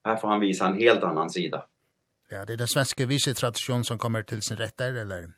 Här 0.04 0.16
får 0.16 0.28
han 0.28 0.40
visa 0.40 0.66
en 0.66 0.78
helt 0.78 1.02
annan 1.02 1.30
sida. 1.30 1.66
Ja, 2.30 2.44
det 2.44 2.52
är 2.52 2.56
den 2.56 2.68
svenska 2.68 3.06
visetradition 3.06 3.84
som 3.84 3.98
kommer 3.98 4.22
till 4.22 4.42
sin 4.42 4.56
rätt 4.56 4.76
där, 4.76 4.94
eller? 4.94 5.32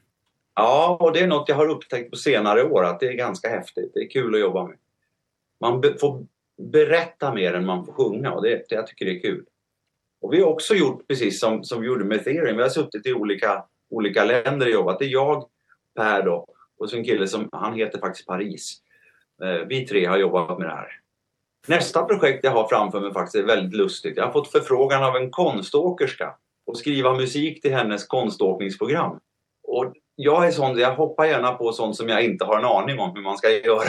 Ja, 0.54 0.96
och 1.00 1.12
det 1.12 1.20
är 1.20 1.26
något 1.26 1.48
jag 1.48 1.56
har 1.56 1.68
upptäckt 1.68 2.10
på 2.10 2.16
senare 2.16 2.64
år 2.64 2.84
att 2.84 3.00
det 3.00 3.06
är 3.06 3.12
ganska 3.12 3.48
häftigt. 3.48 3.90
Det 3.94 4.00
är 4.00 4.10
kul 4.10 4.34
att 4.34 4.40
jobba 4.40 4.64
med. 4.64 4.76
Man 5.60 5.80
be 5.80 5.98
får 5.98 6.26
berätta 6.62 7.34
mer 7.34 7.54
än 7.54 7.66
man 7.66 7.86
får 7.86 7.92
sjunga 7.92 8.32
och 8.32 8.42
det, 8.42 8.68
det 8.68 8.74
jag 8.74 8.86
tycker 8.86 9.04
det 9.04 9.18
är 9.18 9.20
kul. 9.20 9.44
Och 10.20 10.32
vi 10.32 10.40
har 10.40 10.48
också 10.48 10.74
gjort 10.74 11.08
precis 11.08 11.40
som 11.40 11.64
som 11.64 11.80
vi 11.80 11.86
gjorde 11.86 12.04
med 12.04 12.20
Ethereum. 12.20 12.56
Vi 12.56 12.62
har 12.62 12.70
suttit 12.70 13.06
i 13.06 13.12
olika 13.12 13.64
olika 13.90 14.24
länder 14.24 14.66
och 14.66 14.72
jobbat. 14.72 14.98
Det 14.98 15.04
är 15.04 15.08
jag 15.08 15.48
Per 15.96 16.22
då 16.22 16.46
Och 16.78 16.90
så 16.90 16.96
en 16.96 17.04
kille 17.04 17.28
som, 17.28 17.48
han 17.52 17.74
heter 17.74 17.98
faktiskt 17.98 18.26
Paris. 18.26 18.82
Eh, 19.42 19.66
vi 19.66 19.86
tre 19.86 20.04
har 20.04 20.18
jobbat 20.18 20.58
med 20.58 20.68
det 20.68 20.74
här. 20.74 20.88
Nästa 21.66 22.04
projekt 22.04 22.44
jag 22.44 22.50
har 22.50 22.68
framför 22.68 23.00
mig 23.00 23.12
faktiskt 23.12 23.34
är 23.34 23.46
väldigt 23.46 23.74
lustigt. 23.74 24.16
Jag 24.16 24.24
har 24.24 24.32
fått 24.32 24.52
förfrågan 24.52 25.04
av 25.04 25.16
en 25.16 25.30
konståkerska 25.30 26.34
och 26.66 26.78
skriva 26.78 27.14
musik 27.14 27.62
till 27.62 27.74
hennes 27.74 28.06
konståkningsprogram. 28.06 29.20
Och 29.62 29.94
jag 30.14 30.46
är 30.46 30.50
sån, 30.50 30.78
jag 30.78 30.94
hoppar 30.94 31.24
gärna 31.24 31.52
på 31.52 31.72
sånt 31.72 31.96
som 31.96 32.08
jag 32.08 32.24
inte 32.24 32.44
har 32.44 32.58
en 32.58 32.64
aning 32.64 32.98
om 32.98 33.14
hur 33.14 33.22
man 33.22 33.38
ska 33.38 33.50
göra. 33.50 33.88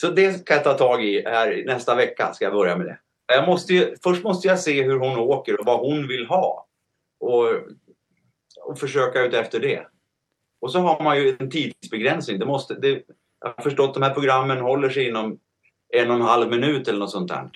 Så 0.00 0.10
det 0.10 0.32
ska 0.32 0.54
jag 0.54 0.64
ta 0.64 0.74
tag 0.74 1.04
i 1.04 1.22
här 1.26 1.62
nästa 1.66 1.94
vecka 1.94 2.32
ska 2.32 2.44
jag 2.44 2.54
börja 2.54 2.76
med 2.76 2.86
det. 2.86 2.98
Jag 3.26 3.46
måste 3.46 3.74
ju, 3.74 3.96
först 4.02 4.24
måste 4.24 4.48
jag 4.48 4.58
se 4.58 4.82
hur 4.82 4.98
hon 4.98 5.18
åker 5.18 5.60
och 5.60 5.66
vad 5.66 5.80
hon 5.80 6.08
vill 6.08 6.26
ha. 6.26 6.66
Och 7.20 7.46
och 8.60 8.78
försöka 8.78 9.22
ut 9.22 9.34
efter 9.34 9.60
det. 9.60 9.86
Och 10.60 10.72
så 10.72 10.78
har 10.78 11.02
man 11.02 11.16
ju 11.16 11.36
en 11.38 11.50
tidsbegränsning. 11.50 12.38
Det 12.38 12.46
måste 12.46 12.74
det 12.74 13.02
jag 13.40 13.52
har 13.56 13.62
förstått 13.62 13.94
de 13.94 14.02
här 14.02 14.14
programmen 14.14 14.58
håller 14.58 14.90
sig 14.90 15.08
inom 15.08 15.38
en 15.92 16.10
och 16.10 16.16
en 16.16 16.22
halv 16.22 16.50
minut 16.50 16.88
eller 16.88 16.98
något 16.98 17.10
sånt 17.10 17.28
där. 17.28 17.50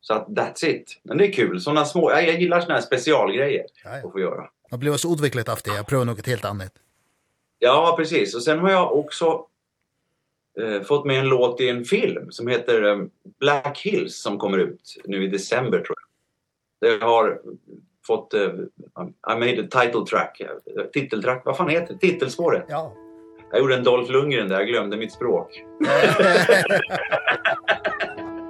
Så 0.00 0.14
att 0.14 0.28
that's 0.28 0.64
it. 0.64 1.00
Men 1.02 1.18
det 1.18 1.26
är 1.26 1.32
kul. 1.32 1.60
Såna 1.60 1.84
små 1.84 2.10
jag, 2.10 2.28
jag 2.28 2.40
gillar 2.40 2.60
såna 2.60 2.74
här 2.74 2.80
specialgrejer 2.80 3.66
ja, 3.84 3.90
ja. 3.90 4.06
att 4.06 4.12
få 4.12 4.20
göra. 4.20 4.50
Det 4.70 4.78
blev 4.78 4.96
så 4.96 5.12
utvecklat 5.12 5.48
av 5.48 5.58
det. 5.64 5.74
Jag 5.74 5.86
prövar 5.86 6.04
något 6.04 6.26
helt 6.26 6.44
annat. 6.44 6.72
Ja, 7.58 7.94
precis. 7.98 8.34
Och 8.34 8.42
sen 8.42 8.58
har 8.58 8.70
jag 8.70 8.98
också 8.98 9.46
eh 10.60 10.82
fått 10.82 11.06
med 11.06 11.18
en 11.18 11.28
låt 11.28 11.60
i 11.60 11.68
en 11.68 11.84
film 11.84 12.32
som 12.32 12.48
heter 12.48 12.82
eh, 12.82 13.04
Black 13.38 13.80
Hills 13.80 14.16
som 14.16 14.38
kommer 14.38 14.58
ut 14.58 14.96
nu 15.04 15.24
i 15.24 15.28
december 15.28 15.80
tror 15.80 15.96
jag. 16.80 16.90
Det 16.90 17.04
har 17.04 17.42
fått 18.06 18.34
uh, 18.34 18.40
I 19.32 19.34
made 19.34 19.60
a 19.60 19.82
title 19.82 20.06
track. 20.10 20.40
Titeltrack, 20.92 21.42
vad 21.44 21.56
fan 21.56 21.68
heter 21.68 21.94
det? 21.94 22.00
Titelspåret. 22.00 22.64
Ja. 22.68 22.94
Jag 23.50 23.60
gjorde 23.60 23.74
en 23.76 23.84
Dolph 23.84 24.12
Lundgren 24.12 24.48
där, 24.48 24.58
jag 24.58 24.68
glömde 24.68 24.96
mitt 24.96 25.12
språk. 25.12 25.62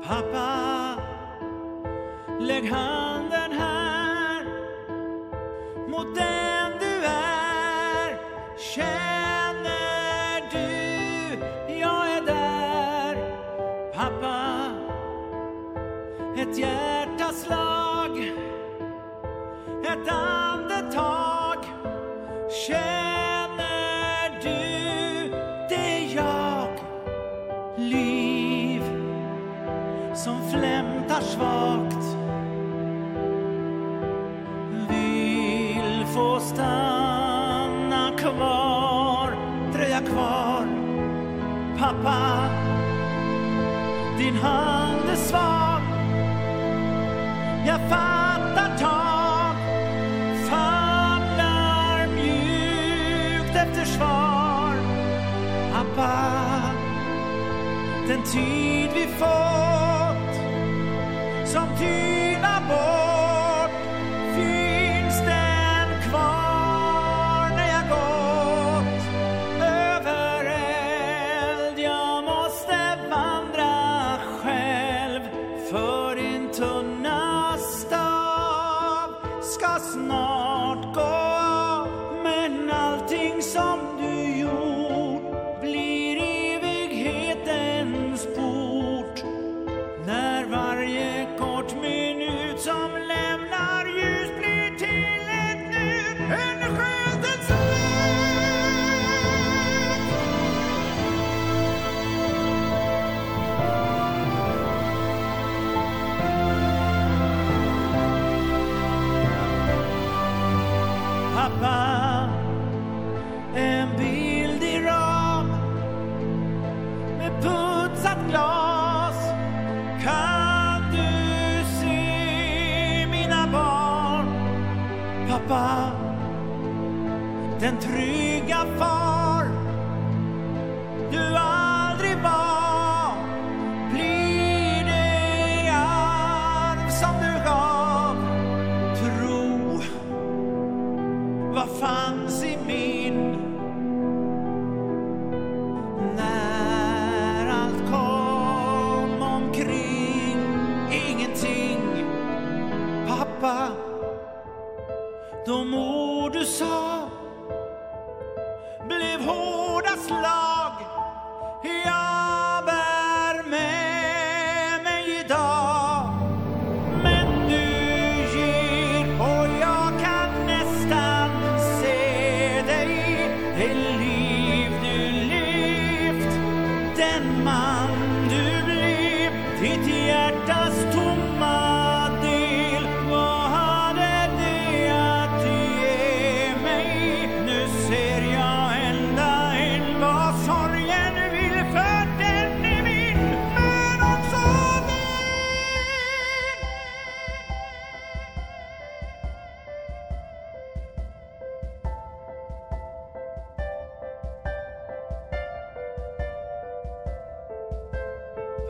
Pappa, 0.07 0.99
lägg 2.41 2.65
hand 2.65 3.04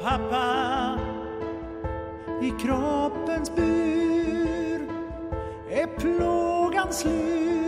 pappa 0.05 0.99
I 2.43 2.51
kroppens 2.51 3.51
bur. 3.57 4.89
Är 5.71 5.87
plågan 5.87 6.93
slut? 6.93 7.64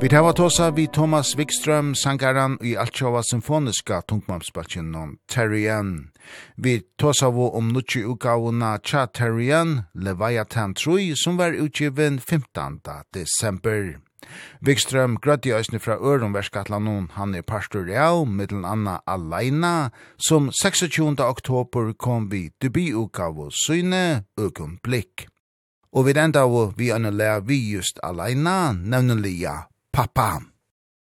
Vi 0.00 0.08
tar 0.08 0.32
tosa 0.32 0.70
vi 0.70 0.86
Thomas 0.86 1.36
Wikström, 1.36 1.94
sangaran 1.94 2.58
i 2.62 2.76
Altjava 2.76 3.22
symfoniska 3.22 4.02
tungmamsbalchen 4.02 4.94
om 4.94 5.16
Terrien. 5.34 6.10
Vi 6.56 6.80
tosa 6.96 7.30
vi 7.30 7.50
om 7.52 7.68
nutsi 7.68 8.04
utgavuna 8.04 8.78
Cha 8.84 9.06
Terry 9.06 9.52
Ann, 9.52 9.82
Leviathan 9.94 10.74
3, 10.74 11.16
som 11.16 11.36
var 11.36 11.52
utgiven 11.52 12.20
15. 12.20 12.80
december. 13.12 13.98
Wikström 14.60 15.16
grødde 15.16 15.54
òsni 15.54 15.78
fra 15.78 15.96
Ørum 15.98 16.34
Verskatlanon, 16.34 17.10
han 17.14 17.34
er 17.34 17.42
pastor 17.42 17.88
i 17.90 17.96
av, 17.96 18.26
middelen 18.26 18.64
anna 18.64 19.00
Alaina, 19.06 19.90
som 20.16 20.52
26. 20.62 21.20
oktober 21.20 21.92
kom 21.92 22.28
vi 22.30 22.50
debututgave 22.62 23.50
Syne, 23.50 24.24
blikk. 24.82 25.26
Og 25.92 26.06
vi 26.06 26.14
enda 26.18 26.46
vi 26.46 26.72
vi 26.76 26.90
anna 26.92 27.40
vi 27.40 27.58
just 27.74 27.98
Alaina, 28.02 28.72
nevnenlige 28.72 29.58
pappa. 29.98 30.57